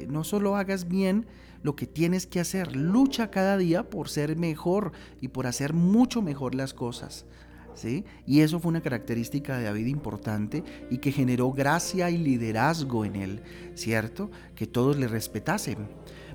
no 0.09 0.25
solo 0.25 0.57
hagas 0.57 0.89
bien 0.89 1.27
lo 1.63 1.77
que 1.77 1.87
tienes 1.87 2.27
que 2.27 2.41
hacer, 2.41 2.75
lucha 2.75 3.31
cada 3.31 3.59
día 3.59 3.91
por 3.91 4.09
ser 4.09 4.37
mejor 4.37 4.93
y 5.21 5.29
por 5.29 5.47
hacer 5.47 5.75
mucho 5.75 6.23
mejor 6.23 6.55
las 6.55 6.73
cosas. 6.73 7.27
Y 8.27 8.41
eso 8.41 8.59
fue 8.59 8.71
una 8.71 8.81
característica 8.81 9.59
de 9.59 9.65
David 9.65 9.87
importante 9.87 10.65
y 10.91 10.97
que 10.97 11.13
generó 11.13 11.53
gracia 11.53 12.09
y 12.09 12.17
liderazgo 12.17 13.05
en 13.05 13.17
él, 13.17 13.43
¿cierto? 13.75 14.31
Que 14.55 14.67
todos 14.67 14.97
le 14.97 15.09
respetasen. 15.09 15.89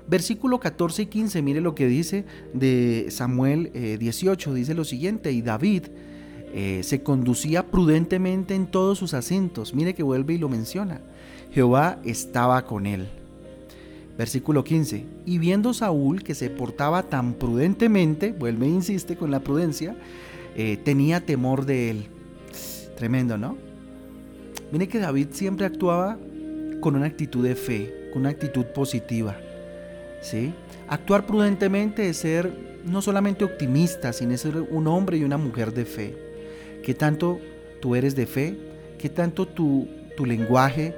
Versículo 0.07 0.59
14 0.59 1.03
y 1.03 1.05
15, 1.07 1.41
mire 1.41 1.61
lo 1.61 1.73
que 1.73 1.87
dice 1.87 2.25
de 2.53 3.07
Samuel 3.09 3.71
18, 3.99 4.51
eh, 4.51 4.55
dice 4.55 4.73
lo 4.75 4.83
siguiente, 4.83 5.31
y 5.31 5.41
David 5.41 5.85
eh, 6.53 6.83
se 6.83 7.01
conducía 7.01 7.65
prudentemente 7.65 8.53
en 8.53 8.67
todos 8.67 8.99
sus 8.99 9.15
acentos, 9.15 9.73
mire 9.73 9.95
que 9.95 10.03
vuelve 10.03 10.35
y 10.35 10.37
lo 10.37 10.47
menciona, 10.47 11.01
Jehová 11.51 11.99
estaba 12.05 12.65
con 12.65 12.85
él. 12.85 13.07
Versículo 14.17 14.63
15, 14.63 15.05
y 15.25 15.37
viendo 15.39 15.73
Saúl 15.73 16.23
que 16.23 16.35
se 16.35 16.49
portaba 16.49 17.03
tan 17.03 17.33
prudentemente, 17.33 18.31
vuelve 18.31 18.67
e 18.67 18.69
insiste 18.69 19.17
con 19.17 19.31
la 19.31 19.41
prudencia, 19.41 19.97
eh, 20.55 20.77
tenía 20.77 21.19
temor 21.19 21.65
de 21.65 21.89
él. 21.89 22.05
Tremendo, 22.95 23.37
¿no? 23.37 23.57
Mire 24.71 24.87
que 24.87 24.99
David 24.99 25.27
siempre 25.31 25.65
actuaba 25.65 26.17
con 26.79 26.95
una 26.95 27.07
actitud 27.07 27.43
de 27.43 27.55
fe, 27.55 28.09
con 28.13 28.21
una 28.21 28.29
actitud 28.29 28.65
positiva. 28.67 29.35
¿Sí? 30.25 30.53
Actuar 30.87 31.25
prudentemente 31.25 32.09
es 32.09 32.17
ser 32.17 32.51
no 32.83 33.01
solamente 33.01 33.45
optimista, 33.45 34.13
sino 34.13 34.37
ser 34.37 34.57
un 34.57 34.87
hombre 34.87 35.17
y 35.17 35.23
una 35.23 35.37
mujer 35.37 35.73
de 35.73 35.85
fe. 35.85 36.17
¿Qué 36.83 36.93
tanto 36.93 37.39
tú 37.81 37.95
eres 37.95 38.15
de 38.15 38.25
fe? 38.25 38.55
¿Qué 38.97 39.09
tanto 39.09 39.47
tu, 39.47 39.87
tu 40.17 40.25
lenguaje, 40.25 40.95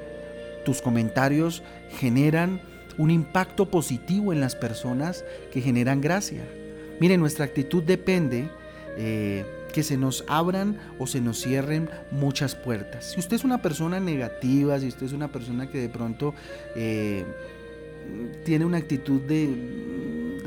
tus 0.66 0.82
comentarios 0.82 1.64
generan 2.00 2.62
un 2.98 3.12
impacto 3.12 3.70
positivo 3.70 4.34
en 4.34 4.42
las 4.42 4.56
personas 4.56 5.24
que 5.52 5.62
generan 5.62 6.02
gracia? 6.02 6.44
Mire, 7.00 7.18
nuestra 7.18 7.46
actitud 7.46 7.84
depende 7.84 8.50
eh, 8.98 9.46
que 9.72 9.84
se 9.84 9.98
nos 9.98 10.26
abran 10.28 10.78
o 10.98 11.06
se 11.06 11.22
nos 11.22 11.42
cierren 11.42 11.90
muchas 12.12 12.56
puertas. 12.56 13.12
Si 13.12 13.20
usted 13.20 13.36
es 13.36 13.44
una 13.44 13.62
persona 13.62 14.00
negativa, 14.00 14.80
si 14.80 14.88
usted 14.88 15.06
es 15.06 15.14
una 15.14 15.28
persona 15.28 15.70
que 15.70 15.80
de 15.80 15.90
pronto 15.90 16.34
eh, 16.76 17.24
tiene 18.44 18.66
una 18.66 18.78
actitud 18.78 19.22
de 19.22 19.86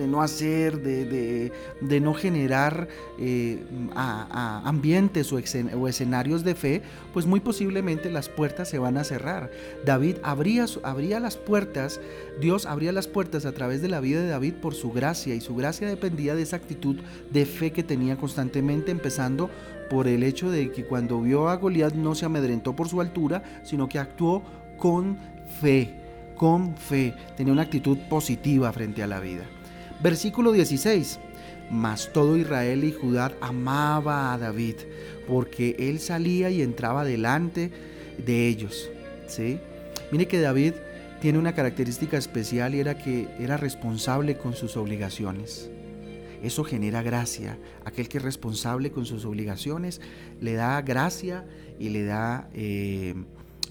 de 0.01 0.09
no 0.09 0.23
hacer, 0.23 0.81
de, 0.81 2.01
no 2.01 2.15
generar 2.15 2.89
eh, 3.19 3.63
ambientes 3.95 5.31
o, 5.33 5.39
escenarios 5.39 6.43
de 6.43 6.55
fe, 6.55 6.83
pues 7.13 7.27
muy 7.27 7.41
posiblemente 7.41 8.11
las 8.11 8.29
puertas 8.29 8.69
se 8.69 8.79
van 8.79 8.97
a 8.97 9.05
cerrar. 9.05 9.51
David 9.85 10.17
abría, 10.23 10.65
abría 10.83 11.21
las 11.21 11.37
puertas, 11.37 12.01
Dios 12.41 12.65
abría 12.65 12.93
las 12.93 13.09
puertas 13.09 13.45
a 13.45 13.53
través 13.53 13.83
de 13.83 13.89
la 13.89 14.01
vida 14.01 14.23
de 14.23 14.29
David 14.29 14.55
por 14.55 14.75
su 14.75 14.91
gracia 14.91 15.35
y 15.35 15.41
su 15.41 15.55
gracia 15.55 15.87
dependía 15.87 16.35
de 16.35 16.43
esa 16.43 16.57
actitud 16.57 16.97
de 17.31 17.45
fe 17.45 17.71
que 17.71 17.83
tenía 17.83 18.17
constantemente, 18.17 18.91
empezando 18.91 19.51
por 19.91 20.09
el 20.09 20.23
hecho 20.23 20.51
de 20.51 20.71
que 20.71 20.85
cuando 20.85 21.21
vio 21.21 21.49
a 21.49 21.57
Goliat 21.57 21.95
no 21.95 22.15
se 22.15 22.25
amedrentó 22.25 22.75
por 22.75 22.89
su 22.89 23.01
altura, 23.01 23.43
sino 23.65 23.89
que 23.89 23.99
actuó 23.99 24.43
con 24.79 25.19
fe, 25.61 26.00
con 26.41 26.75
fe, 26.75 27.13
tenía 27.37 27.53
una 27.53 27.65
actitud 27.65 27.99
positiva 28.09 28.73
frente 28.73 29.03
a 29.03 29.07
la 29.07 29.21
vida. 29.21 29.45
Versículo 30.03 30.53
16. 30.53 31.21
Mas 31.71 32.11
todo 32.15 32.39
Israel 32.39 32.83
y 32.83 32.93
Judá 32.93 33.35
amaba 33.43 34.33
a 34.33 34.39
David, 34.39 34.77
porque 35.29 35.77
él 35.79 36.01
salía 36.01 36.49
y 36.49 36.63
entraba 36.63 37.05
delante 37.05 37.71
de 38.25 38.49
ellos. 38.49 38.89
¿sí? 39.27 39.59
Mire 40.13 40.29
que 40.29 40.41
David 40.41 40.73
tiene 41.21 41.39
una 41.39 41.55
característica 41.55 42.17
especial 42.17 42.75
y 42.75 42.81
era 42.81 42.97
que 42.97 43.29
era 43.39 43.59
responsable 43.59 44.39
con 44.39 44.55
sus 44.55 44.79
obligaciones. 44.79 45.69
Eso 46.43 46.65
genera 46.65 47.03
gracia. 47.03 47.59
Aquel 47.85 48.09
que 48.09 48.17
es 48.17 48.25
responsable 48.25 48.93
con 48.93 49.05
sus 49.05 49.27
obligaciones 49.27 50.01
le 50.41 50.55
da 50.55 50.81
gracia 50.81 51.45
y 51.79 51.91
le 51.91 52.05
da 52.05 52.49
eh, 52.55 53.15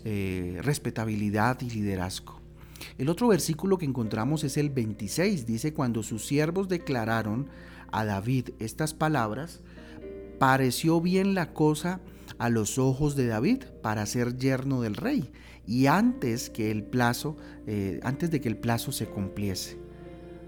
eh, 0.05 0.59
respetabilidad 0.61 1.59
y 1.61 1.71
liderazgo. 1.71 2.38
El 2.97 3.09
otro 3.09 3.27
versículo 3.27 3.77
que 3.77 3.85
encontramos 3.85 4.43
es 4.43 4.57
el 4.57 4.69
26. 4.69 5.45
Dice, 5.45 5.73
cuando 5.73 6.03
sus 6.03 6.25
siervos 6.25 6.69
declararon 6.69 7.47
a 7.91 8.05
David 8.05 8.49
estas 8.59 8.93
palabras, 8.93 9.61
pareció 10.39 11.01
bien 11.01 11.33
la 11.33 11.53
cosa 11.53 11.99
a 12.37 12.49
los 12.49 12.77
ojos 12.77 13.15
de 13.15 13.27
David 13.27 13.63
para 13.81 14.05
ser 14.05 14.37
yerno 14.37 14.81
del 14.81 14.95
rey 14.95 15.29
y 15.67 15.87
antes 15.87 16.49
que 16.49 16.71
el 16.71 16.83
plazo 16.83 17.37
eh, 17.67 17.99
antes 18.03 18.31
de 18.31 18.39
que 18.39 18.47
el 18.47 18.57
plazo 18.57 18.91
se 18.91 19.05
cumpliese 19.05 19.77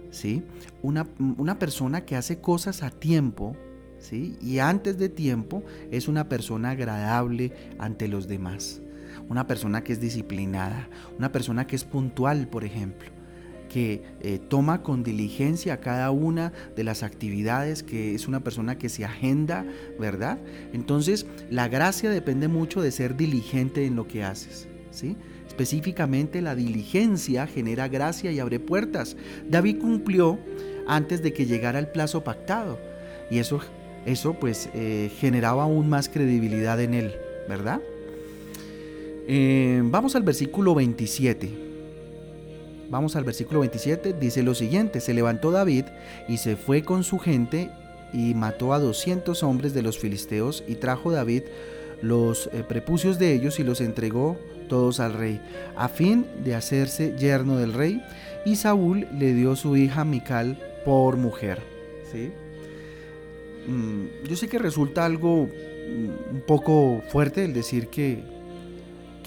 ¿sí? 0.09 0.43
una, 0.81 1.07
una 1.37 1.59
persona 1.59 2.05
que 2.05 2.15
hace 2.15 2.39
cosas 2.39 2.81
a 2.81 2.89
tiempo 2.91 3.55
¿sí? 3.99 4.37
y 4.41 4.59
antes 4.59 4.97
de 4.97 5.09
tiempo 5.09 5.63
es 5.91 6.07
una 6.07 6.29
persona 6.29 6.71
agradable 6.71 7.53
ante 7.77 8.07
los 8.07 8.27
demás 8.27 8.81
una 9.31 9.47
persona 9.47 9.81
que 9.81 9.93
es 9.93 10.01
disciplinada, 10.01 10.89
una 11.17 11.31
persona 11.31 11.65
que 11.65 11.77
es 11.77 11.85
puntual, 11.85 12.49
por 12.49 12.65
ejemplo, 12.65 13.09
que 13.69 14.03
eh, 14.19 14.39
toma 14.49 14.83
con 14.83 15.03
diligencia 15.03 15.79
cada 15.79 16.11
una 16.11 16.51
de 16.75 16.83
las 16.83 17.01
actividades, 17.01 17.81
que 17.81 18.13
es 18.13 18.27
una 18.27 18.41
persona 18.41 18.77
que 18.77 18.89
se 18.89 19.05
agenda, 19.05 19.65
¿verdad? 19.97 20.37
Entonces, 20.73 21.25
la 21.49 21.69
gracia 21.69 22.09
depende 22.09 22.49
mucho 22.49 22.81
de 22.81 22.91
ser 22.91 23.15
diligente 23.15 23.85
en 23.85 23.95
lo 23.95 24.05
que 24.05 24.25
haces, 24.25 24.67
¿sí? 24.91 25.15
Específicamente, 25.47 26.41
la 26.41 26.53
diligencia 26.53 27.47
genera 27.47 27.87
gracia 27.87 28.33
y 28.33 28.39
abre 28.39 28.59
puertas. 28.59 29.15
David 29.49 29.79
cumplió 29.79 30.39
antes 30.87 31.23
de 31.23 31.31
que 31.31 31.45
llegara 31.45 31.79
el 31.79 31.87
plazo 31.87 32.25
pactado 32.25 32.79
y 33.29 33.39
eso, 33.39 33.61
eso 34.05 34.33
pues 34.33 34.69
eh, 34.73 35.09
generaba 35.19 35.63
aún 35.63 35.87
más 35.87 36.09
credibilidad 36.09 36.81
en 36.81 36.95
él, 36.95 37.13
¿verdad? 37.47 37.79
Eh, 39.27 39.81
vamos 39.85 40.15
al 40.15 40.23
versículo 40.23 40.75
27. 40.75 41.49
Vamos 42.89 43.15
al 43.15 43.23
versículo 43.23 43.61
27. 43.61 44.13
Dice 44.13 44.43
lo 44.43 44.53
siguiente, 44.53 44.99
se 44.99 45.13
levantó 45.13 45.51
David 45.51 45.85
y 46.27 46.37
se 46.37 46.55
fue 46.55 46.83
con 46.83 47.03
su 47.03 47.19
gente 47.19 47.69
y 48.13 48.33
mató 48.33 48.73
a 48.73 48.79
200 48.79 49.43
hombres 49.43 49.73
de 49.73 49.81
los 49.81 49.97
filisteos 49.97 50.63
y 50.67 50.75
trajo 50.75 51.11
David 51.11 51.43
los 52.01 52.49
eh, 52.51 52.63
prepucios 52.67 53.19
de 53.19 53.33
ellos 53.33 53.59
y 53.59 53.63
los 53.63 53.79
entregó 53.79 54.37
todos 54.67 54.99
al 54.99 55.13
rey, 55.13 55.41
a 55.75 55.89
fin 55.89 56.25
de 56.43 56.55
hacerse 56.55 57.15
yerno 57.17 57.57
del 57.57 57.73
rey, 57.73 58.01
y 58.45 58.55
Saúl 58.55 59.07
le 59.17 59.33
dio 59.33 59.55
su 59.55 59.75
hija 59.75 60.05
Mical 60.05 60.57
por 60.85 61.17
mujer. 61.17 61.59
¿sí? 62.11 62.31
Mm, 63.67 64.27
yo 64.27 64.35
sé 64.35 64.47
que 64.47 64.57
resulta 64.57 65.05
algo 65.05 65.45
mm, 65.45 66.35
un 66.35 66.41
poco 66.47 67.01
fuerte 67.09 67.43
el 67.43 67.53
decir 67.53 67.87
que 67.87 68.23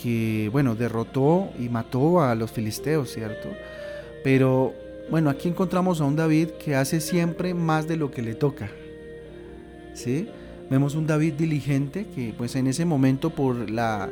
que, 0.05 0.51
bueno, 0.53 0.75
derrotó 0.75 1.49
y 1.59 1.71
mató 1.71 2.21
a 2.21 2.35
los 2.35 2.51
filisteos, 2.53 3.11
¿cierto? 3.11 3.49
Pero, 4.23 4.75
bueno, 5.11 5.31
aquí 5.31 5.49
encontramos 5.49 6.03
a 6.03 6.05
un 6.05 6.15
David 6.15 6.49
que 6.63 6.75
hace 6.75 7.01
siempre 7.01 7.55
más 7.55 7.89
de 7.89 7.97
lo 7.97 8.11
que 8.11 8.21
le 8.21 8.35
toca, 8.35 8.69
¿sí? 9.95 10.29
Vemos 10.69 10.95
un 10.95 11.07
David 11.07 11.33
diligente 11.33 12.05
que, 12.15 12.35
pues, 12.37 12.55
en 12.55 12.67
ese 12.67 12.85
momento, 12.85 13.31
por 13.31 13.71
la, 13.71 14.11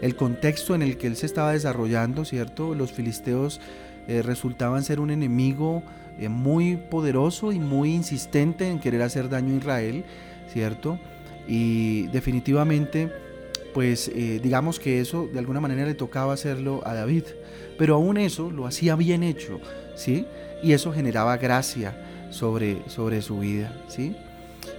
el 0.00 0.14
contexto 0.14 0.76
en 0.76 0.82
el 0.82 0.96
que 0.96 1.08
él 1.08 1.16
se 1.16 1.26
estaba 1.26 1.50
desarrollando, 1.50 2.24
¿cierto? 2.24 2.76
Los 2.76 2.92
filisteos 2.92 3.60
eh, 4.06 4.22
resultaban 4.22 4.84
ser 4.84 5.00
un 5.00 5.10
enemigo 5.10 5.82
eh, 6.20 6.28
muy 6.28 6.76
poderoso 6.76 7.50
y 7.50 7.58
muy 7.58 7.92
insistente 7.92 8.68
en 8.68 8.78
querer 8.78 9.02
hacer 9.02 9.28
daño 9.28 9.54
a 9.54 9.56
Israel, 9.56 10.04
¿cierto? 10.52 11.00
Y 11.48 12.06
definitivamente 12.12 13.10
pues 13.74 14.08
eh, 14.08 14.40
digamos 14.42 14.78
que 14.78 15.00
eso 15.00 15.28
de 15.32 15.38
alguna 15.38 15.60
manera 15.60 15.86
le 15.86 15.94
tocaba 15.94 16.34
hacerlo 16.34 16.82
a 16.84 16.94
David. 16.94 17.24
Pero 17.78 17.94
aún 17.94 18.18
eso 18.18 18.50
lo 18.50 18.66
hacía 18.66 18.96
bien 18.96 19.22
hecho, 19.22 19.60
¿sí? 19.96 20.26
Y 20.62 20.72
eso 20.72 20.92
generaba 20.92 21.36
gracia 21.36 22.28
sobre, 22.30 22.88
sobre 22.88 23.22
su 23.22 23.40
vida, 23.40 23.76
¿sí? 23.88 24.14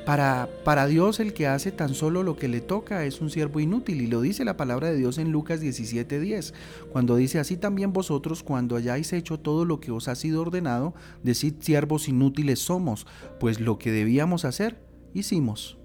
Para, 0.05 0.49
para, 0.63 0.87
Dios 0.87 1.19
el 1.19 1.33
que 1.33 1.47
hace 1.47 1.71
tan 1.71 1.93
solo 1.93 2.23
lo 2.23 2.35
que 2.37 2.47
le 2.47 2.61
toca 2.61 3.05
es 3.05 3.19
un 3.21 3.29
siervo 3.29 3.59
inútil 3.59 4.01
y 4.01 4.07
lo 4.07 4.21
dice 4.21 4.45
la 4.45 4.57
palabra 4.57 4.89
de 4.89 4.97
Dios 4.97 5.17
en 5.17 5.31
Lucas 5.31 5.61
17:10, 5.61 6.53
cuando 6.91 7.15
dice 7.15 7.39
así 7.39 7.57
también 7.57 7.91
vosotros 7.93 8.43
cuando 8.43 8.75
hayáis 8.75 9.11
hecho 9.11 9.39
todo 9.39 9.65
lo 9.65 9.79
que 9.79 9.91
os 9.91 10.07
ha 10.07 10.15
sido 10.15 10.41
ordenado, 10.41 10.93
decid 11.23 11.55
siervos 11.59 12.07
inútiles 12.07 12.59
somos, 12.59 13.07
pues 13.39 13.59
lo 13.59 13.77
que 13.77 13.91
debíamos 13.91 14.45
hacer, 14.45 14.77
hicimos. 15.13 15.77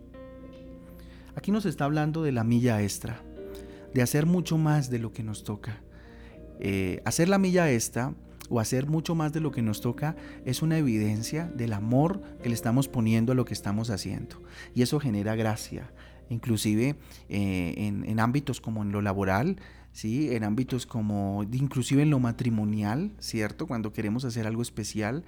Aquí 1.38 1.52
nos 1.52 1.66
está 1.66 1.85
hablando 1.85 2.25
de 2.25 2.33
la 2.33 2.42
milla 2.42 2.83
extra, 2.83 3.23
de 3.95 4.02
hacer 4.02 4.26
mucho 4.26 4.59
más 4.59 4.90
de 4.90 4.99
lo 4.99 5.12
que 5.12 5.23
nos 5.23 5.45
toca. 5.45 5.80
eh, 6.59 7.00
hacer 7.04 7.28
la 7.28 7.38
milla 7.38 7.71
esta 7.71 8.12
o 8.49 8.59
hacer 8.59 8.88
mucho 8.88 9.14
más 9.14 9.33
de 9.33 9.38
lo 9.38 9.52
que 9.52 9.62
nos 9.62 9.80
toca 9.80 10.16
es 10.45 10.62
una 10.62 10.78
evidencia 10.78 11.45
del 11.54 11.75
amor 11.75 12.21
que 12.42 12.49
le 12.49 12.57
estamos 12.57 12.88
poniendo 12.88 13.30
a 13.30 13.35
lo 13.37 13.45
que 13.45 13.54
estamos 13.54 13.90
haciendo. 13.90 14.42
Y 14.75 14.83
eso 14.83 14.99
genera 14.99 15.37
gracia. 15.37 15.92
Inclusive 16.28 16.97
eh, 17.28 17.75
en, 17.76 18.18
ámbitos 18.18 18.61
como 18.61 18.83
en 18.83 18.90
lo 18.90 19.00
laboral, 19.00 19.61
¿sí? 19.92 20.35
en 20.35 20.42
ámbitos 20.42 20.87
como 20.87 21.45
inclusive 21.52 22.02
en 22.02 22.11
lo 22.11 22.18
matrimonial, 22.18 23.12
¿cierto? 23.21 23.68
Cuando 23.68 23.92
queremos 23.92 24.25
hacer 24.25 24.49
algo 24.49 24.62
especial 24.62 25.23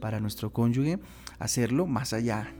para 0.00 0.20
nuestro 0.20 0.52
cónyuge, 0.52 1.00
hacerlo 1.40 1.88
más 1.88 2.12
allá 2.12 2.54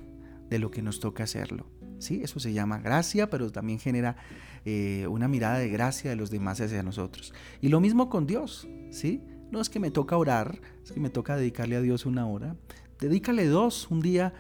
de 0.49 0.59
lo 0.59 0.71
que 0.71 0.83
nos 0.83 1.01
toca 1.01 1.25
hacerlo. 1.25 1.67
¿sí? 1.99 2.21
Eso 2.23 2.41
se 2.41 2.53
llama 2.53 2.79
gracia, 2.79 3.31
pero 3.31 3.51
también 3.51 3.79
genera 3.79 4.17
eh, 4.65 5.07
una 5.09 5.29
mirada 5.29 5.59
de 5.59 5.69
gracia 5.69 6.11
de 6.11 6.17
los 6.17 6.31
demás 6.31 6.61
hacia 6.61 6.83
nosotros. 6.83 7.33
Y 7.61 7.69
lo 7.69 7.81
mismo 7.81 8.09
con 8.09 8.27
Dios, 8.27 8.69
¿sí? 8.91 9.23
No 9.51 9.61
es 9.61 9.71
que 9.71 9.79
me 9.79 9.91
toca 9.91 10.17
orar, 10.17 10.61
es 10.83 10.93
que 10.93 11.01
me 11.01 11.11
toca 11.11 11.37
dedicarle 11.37 11.77
a 11.77 11.81
Dios 11.81 12.05
una 12.07 12.27
hora. 12.27 12.57
Dedícale 13.01 13.47
dos, 13.47 13.91
un 13.91 14.01
día, 14.01 14.35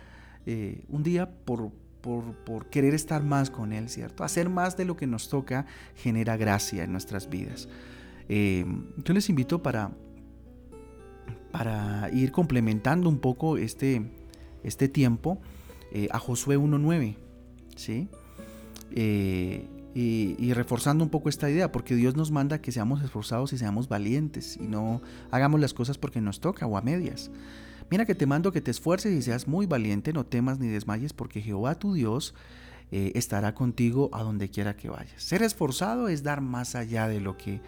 eh, 0.46 0.84
un 0.88 1.02
día 1.02 1.30
por, 1.30 1.70
por, 2.00 2.66
querer 2.70 2.94
estar 2.94 3.22
más 3.22 3.50
con 3.50 3.72
Él, 3.72 3.88
¿cierto? 3.88 4.25
Hacer 4.25 4.48
más 4.48 4.76
de 4.76 4.84
lo 4.84 4.96
que 4.96 5.06
nos 5.06 5.28
toca 5.28 5.66
genera 5.94 6.36
gracia 6.36 6.84
en 6.84 6.92
nuestras 6.92 7.28
vidas. 7.28 7.68
Eh, 8.28 8.64
yo 9.04 9.14
les 9.14 9.28
invito 9.28 9.62
para, 9.62 9.92
para 11.52 12.10
ir 12.12 12.32
complementando 12.32 13.08
un 13.08 13.18
poco 13.18 13.56
este, 13.56 14.10
este 14.62 14.88
tiempo 14.88 15.40
a 16.10 16.18
Josué 16.18 16.58
1.9. 16.58 17.16
¿sí? 17.76 18.08
Eh, 18.90 19.68
y, 19.94 20.52
reforzando 20.52 21.02
un 21.04 21.08
poco 21.08 21.30
esta 21.30 21.48
idea, 21.48 21.72
porque 21.72 21.94
Dios 21.94 22.16
nos 22.16 22.30
manda 22.30 22.60
que 22.60 22.70
seamos 22.70 23.02
esforzados 23.02 23.54
y 23.54 23.58
seamos 23.58 23.88
valientes 23.88 24.58
y 24.58 24.64
no 24.64 25.00
hagamos 25.30 25.58
las 25.58 25.72
cosas 25.72 25.96
porque 25.96 26.20
nos 26.20 26.40
toca 26.40 26.66
o 26.66 26.76
a 26.76 26.82
medias. 26.82 27.30
Mira 27.90 28.04
que 28.04 28.14
te 28.14 28.26
mando 28.26 28.52
que 28.52 28.60
te 28.60 28.70
esfuerces 28.70 29.14
y 29.14 29.22
seas 29.22 29.48
muy 29.48 29.64
valiente, 29.64 30.12
no 30.12 30.26
temas 30.26 30.58
ni 30.58 30.68
desmayes, 30.68 31.14
porque 31.14 31.40
Jehová 31.40 31.76
tu 31.76 31.94
Dios 31.94 32.34
eh, 32.92 33.12
estará 33.14 33.54
contigo 33.54 34.10
a 34.12 34.22
donde 34.22 34.50
quiera 34.50 34.76
que 34.76 34.90
vayas. 34.90 35.22
Ser 35.22 35.42
esforzado 35.42 36.08
es 36.08 36.22
dar 36.22 36.42
más 36.42 36.74
allá 36.74 37.08
de 37.08 37.20
lo 37.20 37.38
que 37.38 37.62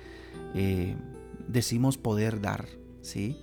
eh, 0.55 0.97
decimos 1.47 1.97
poder 1.97 2.43
dar, 2.43 2.67
¿sí? 3.01 3.39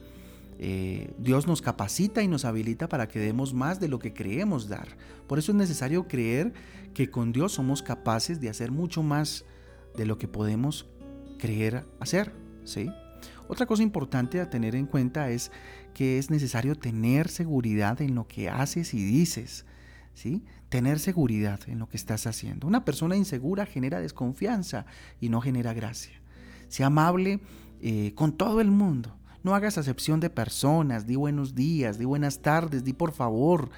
Eh, 0.57 1.13
Dios 1.17 1.47
nos 1.47 1.61
capacita 1.61 2.23
y 2.23 2.27
nos 2.27 2.45
habilita 2.45 2.87
para 2.87 3.07
que 3.07 3.19
demos 3.19 3.53
más 3.53 3.79
de 3.79 3.87
lo 3.87 3.99
que 3.99 4.13
creemos 4.13 4.69
dar. 4.69 4.87
Por 5.27 5.37
eso 5.37 5.51
es 5.51 5.57
necesario 5.57 6.07
creer 6.07 6.53
que 6.93 7.09
con 7.09 7.31
Dios 7.33 7.53
somos 7.53 7.81
capaces 7.81 8.39
de 8.39 8.49
hacer 8.49 8.71
mucho 8.71 9.03
más 9.03 9.43
de 9.97 10.05
lo 10.05 10.17
que 10.17 10.27
podemos 10.27 10.87
creer 11.37 11.85
hacer. 11.99 12.31
Otra 13.47 13.65
cosa 13.65 13.83
importante 13.83 14.39
a 14.39 14.49
tener 14.49 14.75
en 14.75 14.85
cuenta 14.85 15.29
es 15.29 15.51
que 15.93 16.17
es 16.17 16.29
necesario 16.29 16.75
tener 16.75 17.29
seguridad 17.29 18.01
en 18.01 18.15
lo 18.15 18.27
que 18.27 18.49
haces 18.49 18.93
y 18.93 19.03
dices. 19.03 19.65
¿sí? 20.13 20.43
Tener 20.69 20.99
seguridad 20.99 21.59
en 21.67 21.79
lo 21.79 21.87
que 21.87 21.97
estás 21.97 22.27
haciendo. 22.27 22.65
Una 22.65 22.85
persona 22.85 23.15
insegura 23.15 23.65
genera 23.65 23.99
desconfianza 23.99 24.85
y 25.19 25.29
no 25.29 25.41
genera 25.41 25.73
gracia. 25.73 26.19
Sea 26.69 26.87
amable 26.87 27.41
eh, 27.81 28.13
con 28.15 28.37
todo 28.37 28.61
el 28.61 28.71
mundo 28.71 29.15
no 29.45 29.53
hagas 29.53 29.77
acepción 29.77 30.19
de 30.19 30.31
personas, 30.31 31.05
di 31.05 31.15
buenos 31.15 31.53
días, 31.53 31.99
di 31.99 32.05
buenas 32.05 32.39
tardes, 32.39 32.83
di 32.83 32.93
por 32.93 33.11
favor, 33.11 33.69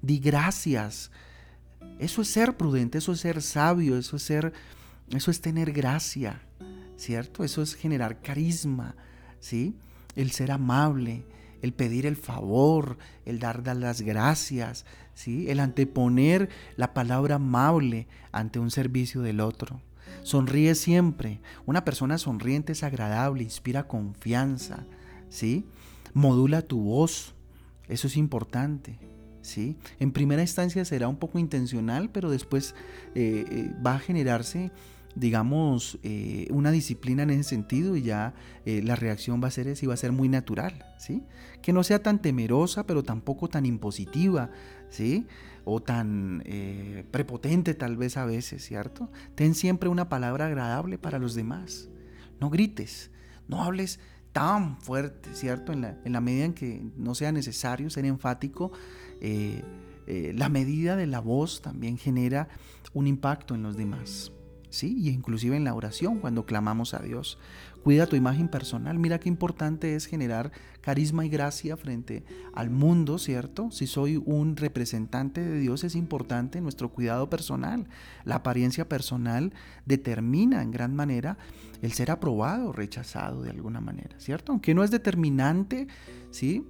di 0.00 0.20
gracias. 0.20 1.10
Eso 1.98 2.22
es 2.22 2.28
ser 2.28 2.56
prudente, 2.56 2.98
eso 2.98 3.10
es 3.10 3.18
ser 3.18 3.42
sabio, 3.42 3.98
eso 3.98 4.14
es 4.14 4.22
ser 4.22 4.52
eso 5.10 5.32
es 5.32 5.40
tener 5.40 5.72
gracia, 5.72 6.40
¿cierto? 6.96 7.42
Eso 7.42 7.62
es 7.62 7.74
generar 7.74 8.20
carisma, 8.22 8.94
¿sí? 9.40 9.74
El 10.14 10.30
ser 10.30 10.52
amable, 10.52 11.24
el 11.62 11.72
pedir 11.72 12.06
el 12.06 12.16
favor, 12.16 12.96
el 13.24 13.40
dar 13.40 13.66
las 13.76 14.02
gracias, 14.02 14.86
¿sí? 15.14 15.50
El 15.50 15.58
anteponer 15.58 16.48
la 16.76 16.94
palabra 16.94 17.36
amable 17.36 18.06
ante 18.30 18.60
un 18.60 18.70
servicio 18.70 19.20
del 19.22 19.40
otro. 19.40 19.80
Sonríe 20.22 20.76
siempre. 20.76 21.40
Una 21.66 21.84
persona 21.84 22.18
sonriente 22.18 22.70
es 22.70 22.84
agradable, 22.84 23.42
inspira 23.42 23.88
confianza, 23.88 24.84
¿sí? 25.28 25.64
Modula 26.14 26.62
tu 26.62 26.80
voz, 26.82 27.34
eso 27.88 28.06
es 28.06 28.16
importante, 28.16 28.98
¿sí? 29.42 29.76
En 29.98 30.12
primera 30.12 30.42
instancia 30.42 30.84
será 30.84 31.08
un 31.08 31.16
poco 31.16 31.38
intencional, 31.38 32.10
pero 32.10 32.30
después 32.30 32.74
eh, 33.14 33.44
eh, 33.50 33.74
va 33.84 33.94
a 33.94 33.98
generarse 33.98 34.70
digamos, 35.14 35.98
eh, 36.04 36.46
una 36.50 36.70
disciplina 36.70 37.24
en 37.24 37.30
ese 37.30 37.42
sentido 37.42 37.96
y 37.96 38.02
ya 38.02 38.34
la 38.64 38.94
reacción 38.94 39.42
va 39.42 39.48
a 39.48 39.50
ser 39.50 39.66
esa 39.66 39.84
va 39.88 39.94
a 39.94 39.96
ser 39.96 40.12
muy 40.12 40.28
natural, 40.28 40.84
¿sí? 40.96 41.24
Que 41.60 41.72
no 41.72 41.82
sea 41.82 42.00
tan 42.00 42.22
temerosa, 42.22 42.86
pero 42.86 43.02
tampoco 43.02 43.48
tan 43.48 43.66
impositiva, 43.66 44.50
¿sí? 44.90 45.26
O 45.64 45.80
tan 45.80 46.44
prepotente 47.10 47.74
tal 47.74 47.96
vez 47.96 48.16
a 48.16 48.26
veces, 48.26 48.64
¿cierto? 48.64 49.10
Ten 49.34 49.56
siempre 49.56 49.88
una 49.88 50.08
palabra 50.08 50.46
agradable 50.46 50.98
para 50.98 51.18
los 51.18 51.34
demás. 51.34 51.88
No 52.38 52.48
grites, 52.48 53.10
no 53.48 53.64
hables 53.64 53.98
tan 54.38 54.80
fuerte, 54.80 55.34
¿cierto? 55.34 55.72
En 55.72 55.82
la, 55.82 56.20
medida 56.20 56.44
en 56.44 56.54
que 56.54 56.82
no 56.96 57.14
sea 57.14 57.32
necesario 57.32 57.90
ser 57.90 58.04
enfático, 58.04 58.70
eh, 59.20 59.62
eh, 60.06 60.32
la 60.36 60.48
medida 60.48 60.94
de 60.96 61.06
la 61.06 61.20
voz 61.20 61.60
también 61.60 61.98
genera 61.98 62.48
un 62.94 63.08
impacto 63.08 63.54
en 63.54 63.64
los 63.64 63.76
demás. 63.76 64.32
¿Sí? 64.70 64.96
Y 64.98 65.10
inclusive 65.10 65.56
en 65.56 65.64
la 65.64 65.74
oración, 65.74 66.18
cuando 66.18 66.46
clamamos 66.46 66.94
a 66.94 66.98
Dios. 66.98 67.38
Cuida 67.82 68.06
tu 68.06 68.16
imagen 68.16 68.48
personal. 68.48 68.98
Mira 68.98 69.18
qué 69.20 69.28
importante 69.28 69.94
es 69.94 70.06
generar 70.06 70.52
carisma 70.80 71.24
y 71.24 71.28
gracia 71.28 71.76
frente 71.76 72.24
al 72.52 72.70
mundo, 72.70 73.18
¿cierto? 73.18 73.70
Si 73.70 73.86
soy 73.86 74.20
un 74.24 74.56
representante 74.56 75.40
de 75.40 75.58
Dios, 75.58 75.84
es 75.84 75.94
importante 75.94 76.60
nuestro 76.60 76.90
cuidado 76.90 77.30
personal. 77.30 77.86
La 78.24 78.36
apariencia 78.36 78.88
personal 78.88 79.52
determina 79.86 80.62
en 80.62 80.70
gran 80.70 80.94
manera 80.94 81.38
el 81.80 81.92
ser 81.92 82.10
aprobado 82.10 82.70
o 82.70 82.72
rechazado 82.72 83.42
de 83.42 83.50
alguna 83.50 83.80
manera, 83.80 84.18
¿cierto? 84.18 84.52
Aunque 84.52 84.74
no 84.74 84.82
es 84.82 84.90
determinante, 84.90 85.86
¿sí? 86.30 86.66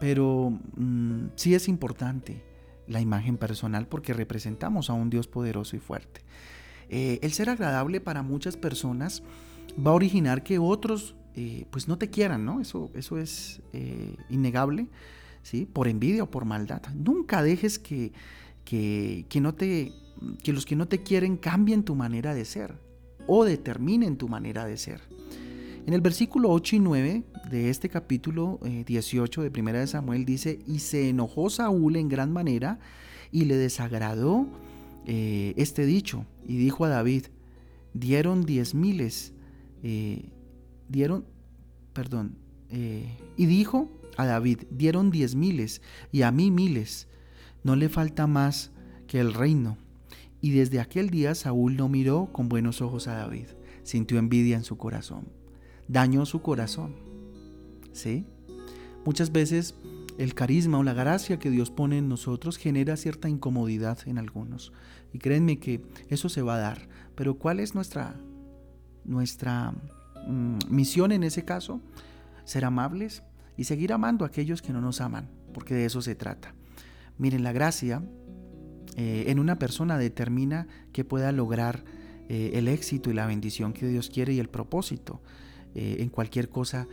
Pero 0.00 0.58
mm, 0.76 1.28
sí 1.36 1.54
es 1.54 1.68
importante 1.68 2.42
la 2.86 3.00
imagen 3.00 3.36
personal 3.36 3.86
porque 3.86 4.12
representamos 4.12 4.90
a 4.90 4.94
un 4.94 5.10
Dios 5.10 5.28
poderoso 5.28 5.76
y 5.76 5.78
fuerte. 5.78 6.22
Eh, 6.90 7.18
el 7.22 7.32
ser 7.32 7.50
agradable 7.50 8.00
para 8.00 8.22
muchas 8.22 8.56
personas 8.56 9.22
va 9.84 9.90
a 9.90 9.94
originar 9.94 10.42
que 10.42 10.58
otros 10.58 11.14
eh, 11.34 11.66
pues 11.70 11.86
no 11.86 11.98
te 11.98 12.08
quieran, 12.08 12.44
¿no? 12.44 12.60
Eso, 12.60 12.90
eso 12.94 13.18
es 13.18 13.60
eh, 13.72 14.16
innegable, 14.30 14.88
¿sí? 15.42 15.66
Por 15.66 15.86
envidia 15.88 16.22
o 16.24 16.30
por 16.30 16.44
maldad. 16.44 16.82
Nunca 16.94 17.42
dejes 17.42 17.78
que, 17.78 18.12
que, 18.64 19.26
que 19.28 20.52
los 20.52 20.66
que 20.66 20.76
no 20.76 20.88
te 20.88 21.02
quieren 21.02 21.36
cambien 21.36 21.84
tu 21.84 21.94
manera 21.94 22.34
de 22.34 22.44
ser 22.44 22.74
o 23.26 23.44
determinen 23.44 24.16
tu 24.16 24.28
manera 24.28 24.64
de 24.64 24.78
ser. 24.78 25.02
En 25.86 25.94
el 25.94 26.00
versículo 26.00 26.50
8 26.50 26.76
y 26.76 26.78
9 26.80 27.22
de 27.50 27.70
este 27.70 27.88
capítulo 27.88 28.58
18 28.62 29.42
de 29.42 29.50
Primera 29.50 29.80
de 29.80 29.86
Samuel 29.86 30.26
dice, 30.26 30.58
y 30.66 30.80
se 30.80 31.08
enojó 31.08 31.48
Saúl 31.48 31.96
en 31.96 32.10
gran 32.10 32.30
manera 32.30 32.78
y 33.32 33.46
le 33.46 33.56
desagradó 33.56 34.46
este 35.06 35.86
dicho 35.86 36.26
y 36.48 36.56
dijo 36.56 36.84
a 36.86 36.88
David, 36.88 37.26
dieron 37.92 38.44
diez 38.44 38.74
miles, 38.74 39.34
eh, 39.82 40.30
dieron, 40.88 41.24
perdón, 41.92 42.36
eh, 42.70 43.16
y 43.36 43.46
dijo 43.46 43.88
a 44.16 44.24
David, 44.24 44.60
dieron 44.70 45.10
diez 45.10 45.34
miles 45.34 45.82
y 46.10 46.22
a 46.22 46.32
mí 46.32 46.50
miles, 46.50 47.06
no 47.62 47.76
le 47.76 47.88
falta 47.88 48.26
más 48.26 48.72
que 49.06 49.20
el 49.20 49.34
reino. 49.34 49.76
Y 50.40 50.50
desde 50.50 50.80
aquel 50.80 51.10
día 51.10 51.34
Saúl 51.34 51.76
no 51.76 51.88
miró 51.88 52.30
con 52.32 52.48
buenos 52.48 52.80
ojos 52.80 53.08
a 53.08 53.14
David, 53.14 53.48
sintió 53.82 54.18
envidia 54.18 54.56
en 54.56 54.64
su 54.64 54.78
corazón, 54.78 55.28
dañó 55.86 56.24
su 56.26 56.40
corazón. 56.40 56.96
¿Sí? 57.92 58.24
Muchas 59.04 59.32
veces 59.32 59.74
el 60.18 60.34
carisma 60.34 60.78
o 60.78 60.82
la 60.82 60.92
gracia 60.92 61.38
que 61.38 61.50
Dios 61.50 61.70
pone 61.70 61.98
en 61.98 62.08
nosotros 62.08 62.58
genera 62.58 62.96
cierta 62.96 63.28
incomodidad 63.28 63.98
en 64.06 64.18
algunos. 64.18 64.72
Y 65.12 65.18
créanme 65.20 65.58
que 65.60 65.80
eso 66.08 66.28
se 66.28 66.42
va 66.42 66.56
a 66.56 66.58
dar. 66.58 66.88
Pero 67.14 67.38
¿cuál 67.38 67.60
es 67.60 67.74
nuestra, 67.74 68.16
nuestra 69.04 69.72
mm, 70.26 70.58
misión 70.68 71.12
en 71.12 71.22
ese 71.22 71.44
caso? 71.44 71.80
Ser 72.44 72.64
amables 72.64 73.22
y 73.56 73.64
seguir 73.64 73.92
amando 73.92 74.24
a 74.24 74.28
aquellos 74.28 74.60
que 74.60 74.72
no 74.72 74.80
nos 74.80 75.00
aman, 75.00 75.30
porque 75.54 75.74
de 75.74 75.84
eso 75.84 76.02
se 76.02 76.16
trata. 76.16 76.52
Miren, 77.16 77.44
la 77.44 77.52
gracia 77.52 78.02
eh, 78.96 79.24
en 79.28 79.38
una 79.38 79.58
persona 79.58 79.98
determina 79.98 80.66
que 80.92 81.04
pueda 81.04 81.30
lograr 81.30 81.84
eh, 82.28 82.52
el 82.54 82.66
éxito 82.66 83.10
y 83.10 83.14
la 83.14 83.26
bendición 83.26 83.72
que 83.72 83.86
Dios 83.86 84.10
quiere 84.10 84.32
y 84.32 84.40
el 84.40 84.48
propósito 84.48 85.22
eh, 85.74 85.96
en 86.00 86.08
cualquier 86.08 86.48
cosa 86.48 86.88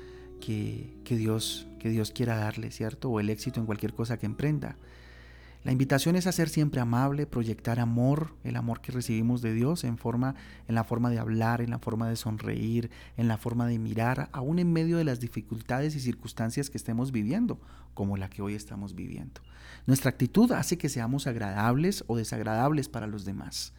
que, 0.45 1.15
Dios, 1.17 1.67
que 1.79 1.89
Dios 1.89 2.11
quiera 2.11 2.37
darle, 2.37 2.69
¿cierto? 2.71 3.09
O 3.09 3.19
el 3.19 3.29
éxito 3.29 3.59
en 3.59 3.65
cualquier 3.65 3.93
cosa 3.93 4.17
que 4.17 4.25
emprenda. 4.25 4.77
La 5.63 5.71
invitación 5.71 6.15
es 6.15 6.27
a 6.27 6.31
ser 6.31 6.49
siempre 6.49 6.79
amable, 6.79 7.25
proyectar 7.25 7.79
amor, 7.79 8.35
el 8.43 8.55
amor 8.55 8.81
que 8.81 8.91
recibimos 8.91 9.41
de 9.41 9.55
Dios 9.55 9.83
en 9.83 9.97
forma 9.97 10.35
en 10.67 10.75
la 10.75 10.83
forma 10.83 11.09
de 11.09 11.17
hablar, 11.17 11.61
en 11.61 11.71
la 11.71 11.79
forma 11.79 12.07
de 12.07 12.15
sonreír, 12.15 12.91
en 13.17 13.27
la 13.27 13.37
forma 13.37 13.65
de 13.65 13.79
mirar, 13.79 14.29
aún 14.31 14.59
en 14.59 14.71
medio 14.71 14.97
de 14.97 15.03
las 15.03 15.19
dificultades 15.19 15.95
y 15.95 15.99
circunstancias 15.99 16.69
que 16.69 16.77
estemos 16.77 17.11
viviendo, 17.11 17.59
como 17.95 18.15
la 18.15 18.29
que 18.29 18.43
hoy 18.43 18.53
estamos 18.53 18.93
viviendo. 18.93 19.41
Nuestra 19.87 20.11
actitud 20.11 20.51
hace 20.51 20.77
que 20.77 20.89
seamos 20.89 21.25
agradables 21.25 22.03
o 22.05 22.15
desagradables 22.15 22.87
para 22.87 23.07
los 23.07 23.25
demás. 23.25 23.73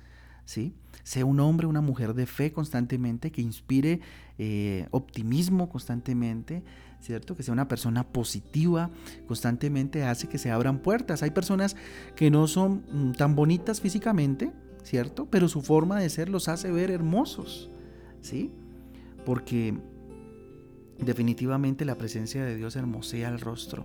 ¿Sí? 0.46 0.72
Sea 1.02 1.26
un 1.26 1.38
hombre, 1.40 1.66
una 1.66 1.82
mujer 1.82 2.14
de 2.14 2.24
fe 2.24 2.52
constantemente, 2.52 3.30
que 3.30 3.42
inspire 3.42 4.00
eh, 4.38 4.86
optimismo 4.90 5.68
constantemente, 5.68 6.62
¿cierto? 7.00 7.36
Que 7.36 7.42
sea 7.42 7.52
una 7.52 7.68
persona 7.68 8.04
positiva 8.04 8.90
constantemente 9.26 10.04
hace 10.04 10.28
que 10.28 10.38
se 10.38 10.50
abran 10.50 10.78
puertas. 10.78 11.22
Hay 11.22 11.30
personas 11.30 11.76
que 12.14 12.30
no 12.30 12.46
son 12.46 12.84
mm, 12.90 13.12
tan 13.12 13.34
bonitas 13.34 13.80
físicamente, 13.80 14.52
¿cierto? 14.82 15.26
Pero 15.26 15.48
su 15.48 15.62
forma 15.62 16.00
de 16.00 16.08
ser 16.08 16.28
los 16.28 16.48
hace 16.48 16.70
ver 16.70 16.90
hermosos, 16.90 17.70
¿sí? 18.22 18.50
Porque 19.24 19.76
definitivamente 20.98 21.84
la 21.84 21.98
presencia 21.98 22.44
de 22.44 22.56
Dios 22.56 22.76
hermosea 22.76 23.28
el 23.28 23.40
rostro 23.40 23.84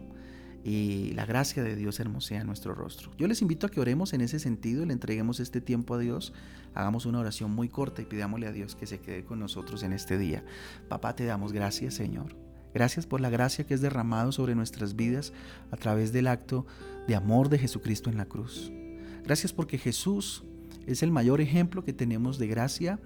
y 0.63 1.11
la 1.13 1.25
gracia 1.25 1.63
de 1.63 1.75
Dios 1.75 1.99
hermosea 1.99 2.43
nuestro 2.43 2.75
rostro. 2.75 3.11
Yo 3.17 3.27
les 3.27 3.41
invito 3.41 3.65
a 3.65 3.69
que 3.69 3.79
oremos 3.79 4.13
en 4.13 4.21
ese 4.21 4.39
sentido, 4.39 4.85
le 4.85 4.93
entreguemos 4.93 5.39
este 5.39 5.61
tiempo 5.61 5.95
a 5.95 5.99
Dios, 5.99 6.33
hagamos 6.75 7.05
una 7.05 7.19
oración 7.19 7.51
muy 7.51 7.69
corta 7.69 8.01
y 8.01 8.05
pidámosle 8.05 8.47
a 8.47 8.51
Dios 8.51 8.75
que 8.75 8.85
se 8.85 8.99
quede 8.99 9.23
con 9.23 9.39
nosotros 9.39 9.83
en 9.83 9.93
este 9.93 10.17
día. 10.17 10.43
Papá, 10.87 11.15
te 11.15 11.25
damos 11.25 11.51
gracias, 11.51 11.95
Señor. 11.95 12.35
Gracias 12.73 13.05
por 13.05 13.19
la 13.19 13.29
gracia 13.29 13.65
que 13.65 13.73
es 13.73 13.81
derramado 13.81 14.31
sobre 14.31 14.55
nuestras 14.55 14.95
vidas 14.95 15.33
a 15.71 15.77
través 15.77 16.13
del 16.13 16.27
acto 16.27 16.65
de 17.07 17.15
amor 17.15 17.49
de 17.49 17.57
Jesucristo 17.57 18.09
en 18.09 18.17
la 18.17 18.25
cruz. 18.25 18.71
Gracias 19.23 19.51
porque 19.51 19.77
Jesús 19.77 20.43
es 20.85 21.03
el 21.03 21.11
mayor 21.11 21.41
ejemplo 21.41 21.83
que 21.83 21.93
tenemos 21.93 22.37
de 22.37 22.47
gracia 22.47 22.99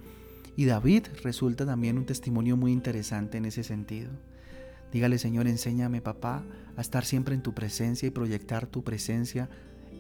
y 0.56 0.65
David 0.65 1.08
resulta 1.24 1.65
también 1.65 1.98
un 1.98 2.06
testimonio 2.06 2.58
muy 2.58 2.72
interesante 2.72 3.38
en 3.38 3.46
ese 3.46 3.63
sentido. 3.63 4.12
Dígale, 4.91 5.18
Señor, 5.18 5.48
enséñame, 5.48 6.02
papá, 6.02 6.44
a 6.78 6.82
estar 6.82 7.06
siempre 7.06 7.36
en 7.36 7.42
tu 7.42 7.54
presencia 7.54 8.08
y 8.08 8.12
proyectar 8.12 8.68
tu 8.68 8.84
presencia 8.84 9.50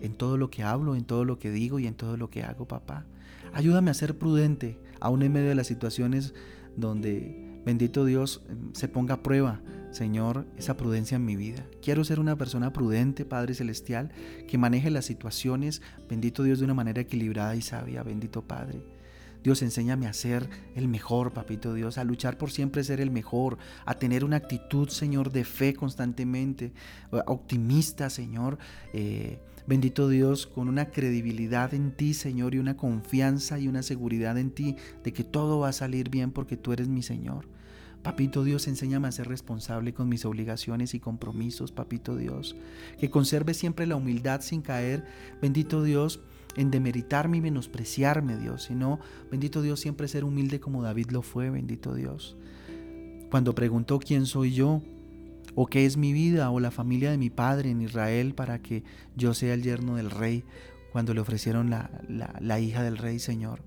en 0.01 0.13
todo 0.13 0.37
lo 0.37 0.49
que 0.49 0.63
hablo, 0.63 0.95
en 0.95 1.05
todo 1.05 1.25
lo 1.25 1.39
que 1.39 1.51
digo 1.51 1.79
y 1.79 1.87
en 1.87 1.95
todo 1.95 2.17
lo 2.17 2.29
que 2.29 2.43
hago, 2.43 2.67
papá. 2.67 3.05
Ayúdame 3.53 3.91
a 3.91 3.93
ser 3.93 4.17
prudente, 4.17 4.77
aún 4.99 5.21
en 5.23 5.33
medio 5.33 5.49
de 5.49 5.55
las 5.55 5.67
situaciones 5.67 6.33
donde, 6.75 7.61
bendito 7.65 8.05
Dios, 8.05 8.45
se 8.73 8.87
ponga 8.87 9.15
a 9.15 9.23
prueba, 9.23 9.61
Señor, 9.91 10.45
esa 10.57 10.75
prudencia 10.75 11.15
en 11.15 11.25
mi 11.25 11.37
vida. 11.37 11.65
Quiero 11.81 12.03
ser 12.03 12.19
una 12.19 12.37
persona 12.37 12.73
prudente, 12.73 13.23
Padre 13.23 13.53
Celestial, 13.53 14.11
que 14.47 14.57
maneje 14.57 14.91
las 14.91 15.05
situaciones, 15.05 15.81
bendito 16.09 16.43
Dios, 16.43 16.59
de 16.59 16.65
una 16.65 16.73
manera 16.73 17.01
equilibrada 17.01 17.55
y 17.55 17.61
sabia, 17.61 18.03
bendito 18.03 18.41
Padre. 18.41 18.94
Dios, 19.45 19.61
enséñame 19.61 20.07
a 20.07 20.13
ser 20.13 20.49
el 20.73 20.87
mejor, 20.87 21.31
papito 21.31 21.75
Dios, 21.75 21.99
a 21.99 22.03
luchar 22.03 22.35
por 22.35 22.49
siempre 22.49 22.83
ser 22.83 22.99
el 22.99 23.11
mejor, 23.11 23.59
a 23.85 23.93
tener 23.93 24.25
una 24.25 24.37
actitud, 24.37 24.89
Señor, 24.89 25.31
de 25.31 25.45
fe 25.45 25.75
constantemente, 25.75 26.73
optimista, 27.27 28.09
Señor. 28.09 28.57
Eh, 28.91 29.37
bendito 29.67 30.09
Dios, 30.09 30.47
con 30.47 30.67
una 30.67 30.85
credibilidad 30.89 31.75
en 31.75 31.91
ti, 31.91 32.15
Señor, 32.15 32.55
y 32.55 32.57
una 32.57 32.75
confianza 32.75 33.59
y 33.59 33.67
una 33.67 33.83
seguridad 33.83 34.39
en 34.39 34.49
ti 34.49 34.77
de 35.03 35.13
que 35.13 35.23
todo 35.23 35.59
va 35.59 35.69
a 35.69 35.73
salir 35.73 36.09
bien 36.09 36.31
porque 36.31 36.57
tú 36.57 36.73
eres 36.73 36.87
mi 36.87 37.03
Señor. 37.03 37.47
Papito 38.01 38.43
Dios, 38.43 38.67
enséñame 38.67 39.09
a 39.09 39.11
ser 39.11 39.27
responsable 39.27 39.93
con 39.93 40.09
mis 40.09 40.25
obligaciones 40.25 40.95
y 40.95 40.99
compromisos, 40.99 41.71
Papito 41.71 42.15
Dios. 42.15 42.55
Que 42.97 43.11
conserve 43.11 43.53
siempre 43.53 43.85
la 43.85 43.95
humildad 43.95 44.41
sin 44.41 44.63
caer, 44.63 45.05
bendito 45.39 45.83
Dios, 45.83 46.19
en 46.55 46.71
demeritarme 46.71 47.37
y 47.37 47.41
menospreciarme, 47.41 48.37
Dios, 48.37 48.63
sino, 48.63 48.99
bendito 49.29 49.61
Dios, 49.61 49.79
siempre 49.79 50.07
ser 50.07 50.23
humilde 50.23 50.59
como 50.59 50.81
David 50.81 51.11
lo 51.11 51.21
fue, 51.21 51.49
bendito 51.49 51.93
Dios. 51.93 52.37
Cuando 53.29 53.55
preguntó 53.55 53.99
quién 53.99 54.25
soy 54.25 54.53
yo, 54.53 54.81
o 55.53 55.67
qué 55.67 55.85
es 55.85 55.97
mi 55.97 56.13
vida, 56.13 56.49
o 56.51 56.59
la 56.59 56.71
familia 56.71 57.11
de 57.11 57.17
mi 57.17 57.29
padre 57.29 57.69
en 57.69 57.81
Israel 57.81 58.33
para 58.33 58.61
que 58.61 58.83
yo 59.15 59.33
sea 59.33 59.53
el 59.53 59.63
yerno 59.63 59.95
del 59.95 60.11
rey, 60.11 60.43
cuando 60.91 61.13
le 61.13 61.21
ofrecieron 61.21 61.69
la, 61.69 61.89
la 62.39 62.59
hija 62.59 62.83
del 62.83 62.97
rey, 62.97 63.19
Señor. 63.19 63.61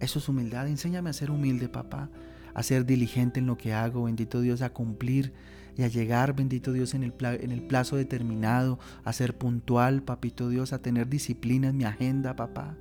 Eso 0.00 0.18
es 0.18 0.28
humildad. 0.28 0.68
Enséñame 0.68 1.10
a 1.10 1.14
ser 1.14 1.30
humilde, 1.30 1.68
papá, 1.68 2.10
a 2.54 2.62
ser 2.62 2.84
diligente 2.86 3.40
en 3.40 3.46
lo 3.46 3.56
que 3.56 3.72
hago, 3.72 4.04
bendito 4.04 4.40
Dios, 4.40 4.62
a 4.62 4.70
cumplir 4.70 5.32
y 5.76 5.82
a 5.82 5.88
llegar, 5.88 6.34
bendito 6.34 6.72
Dios, 6.72 6.94
en 6.94 7.02
el, 7.02 7.12
en 7.20 7.50
el 7.50 7.62
plazo 7.62 7.96
determinado, 7.96 8.78
a 9.04 9.12
ser 9.12 9.36
puntual, 9.36 10.02
papito 10.02 10.48
Dios, 10.48 10.72
a 10.72 10.80
tener 10.82 11.08
disciplina 11.08 11.68
en 11.68 11.76
mi 11.76 11.84
agenda, 11.84 12.36
papá. 12.36 12.76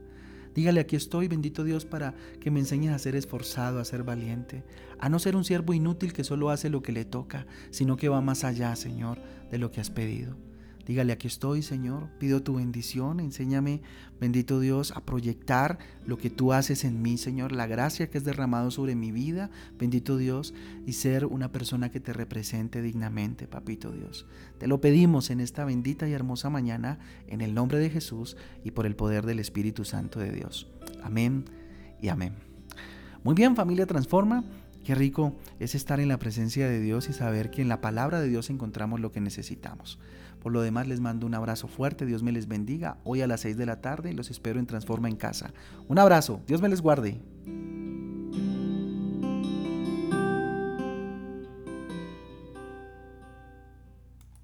Dígale, 0.53 0.79
aquí 0.79 0.95
estoy, 0.95 1.27
bendito 1.27 1.63
Dios, 1.63 1.85
para 1.85 2.13
que 2.39 2.51
me 2.51 2.59
enseñes 2.59 2.93
a 2.93 2.99
ser 2.99 3.15
esforzado, 3.15 3.79
a 3.79 3.85
ser 3.85 4.03
valiente, 4.03 4.63
a 4.99 5.09
no 5.09 5.17
ser 5.17 5.35
un 5.35 5.43
siervo 5.43 5.73
inútil 5.73 6.13
que 6.13 6.23
solo 6.23 6.51
hace 6.51 6.69
lo 6.69 6.83
que 6.83 6.91
le 6.91 7.05
toca, 7.05 7.47
sino 7.71 7.97
que 7.97 8.09
va 8.09 8.21
más 8.21 8.43
allá, 8.43 8.75
Señor, 8.75 9.17
de 9.49 9.57
lo 9.57 9.71
que 9.71 9.81
has 9.81 9.89
pedido. 9.89 10.35
Dígale, 10.85 11.13
aquí 11.13 11.27
estoy, 11.27 11.61
Señor, 11.61 12.09
pido 12.19 12.43
tu 12.43 12.55
bendición, 12.55 13.21
enséñame, 13.21 13.81
bendito 14.19 14.59
Dios, 14.59 14.91
a 14.91 15.05
proyectar 15.05 15.79
lo 16.05 16.17
que 16.17 16.29
tú 16.29 16.51
haces 16.51 16.83
en 16.83 17.01
mí, 17.01 17.17
Señor, 17.17 17.53
la 17.53 17.67
gracia 17.67 18.09
que 18.09 18.17
es 18.17 18.25
derramado 18.25 18.69
sobre 18.69 18.95
mi 18.95 19.11
vida, 19.11 19.49
bendito 19.79 20.17
Dios, 20.17 20.53
y 20.85 20.93
ser 20.93 21.25
una 21.25 21.53
persona 21.53 21.89
que 21.89 22.01
te 22.01 22.11
represente 22.11 22.81
dignamente, 22.81 23.47
papito 23.47 23.91
Dios. 23.91 24.25
Te 24.57 24.67
lo 24.67 24.81
pedimos 24.81 25.29
en 25.29 25.39
esta 25.39 25.63
bendita 25.63 26.07
y 26.09 26.11
hermosa 26.11 26.49
mañana, 26.49 26.99
en 27.27 27.39
el 27.39 27.53
nombre 27.53 27.79
de 27.79 27.89
Jesús 27.89 28.35
y 28.65 28.71
por 28.71 28.85
el 28.85 28.97
poder 28.97 29.25
del 29.25 29.39
Espíritu 29.39 29.85
Santo 29.85 30.19
de 30.19 30.31
Dios. 30.31 30.67
Amén 31.01 31.45
y 32.01 32.09
amén. 32.09 32.33
Muy 33.23 33.35
bien, 33.35 33.55
familia 33.55 33.85
Transforma. 33.85 34.43
Qué 34.83 34.95
rico 34.95 35.33
es 35.59 35.75
estar 35.75 35.99
en 35.99 36.09
la 36.09 36.19
presencia 36.19 36.67
de 36.67 36.81
Dios 36.81 37.07
y 37.09 37.13
saber 37.13 37.51
que 37.51 37.61
en 37.61 37.69
la 37.69 37.79
palabra 37.79 38.19
de 38.19 38.27
Dios 38.27 38.49
encontramos 38.49 38.99
lo 38.99 39.11
que 39.11 39.21
necesitamos. 39.21 39.97
Por 40.41 40.51
lo 40.51 40.61
demás 40.61 40.87
les 40.87 40.99
mando 40.99 41.25
un 41.25 41.35
abrazo 41.35 41.69
fuerte, 41.69 42.05
Dios 42.05 42.21
me 42.21 42.33
les 42.33 42.49
bendiga. 42.49 42.97
Hoy 43.05 43.21
a 43.21 43.27
las 43.27 43.41
6 43.41 43.55
de 43.55 43.65
la 43.65 43.79
tarde 43.79 44.13
los 44.13 44.29
espero 44.29 44.59
en 44.59 44.65
Transforma 44.65 45.07
en 45.07 45.15
Casa. 45.15 45.53
Un 45.87 45.99
abrazo, 45.99 46.41
Dios 46.47 46.61
me 46.61 46.67
les 46.67 46.81
guarde. 46.81 47.21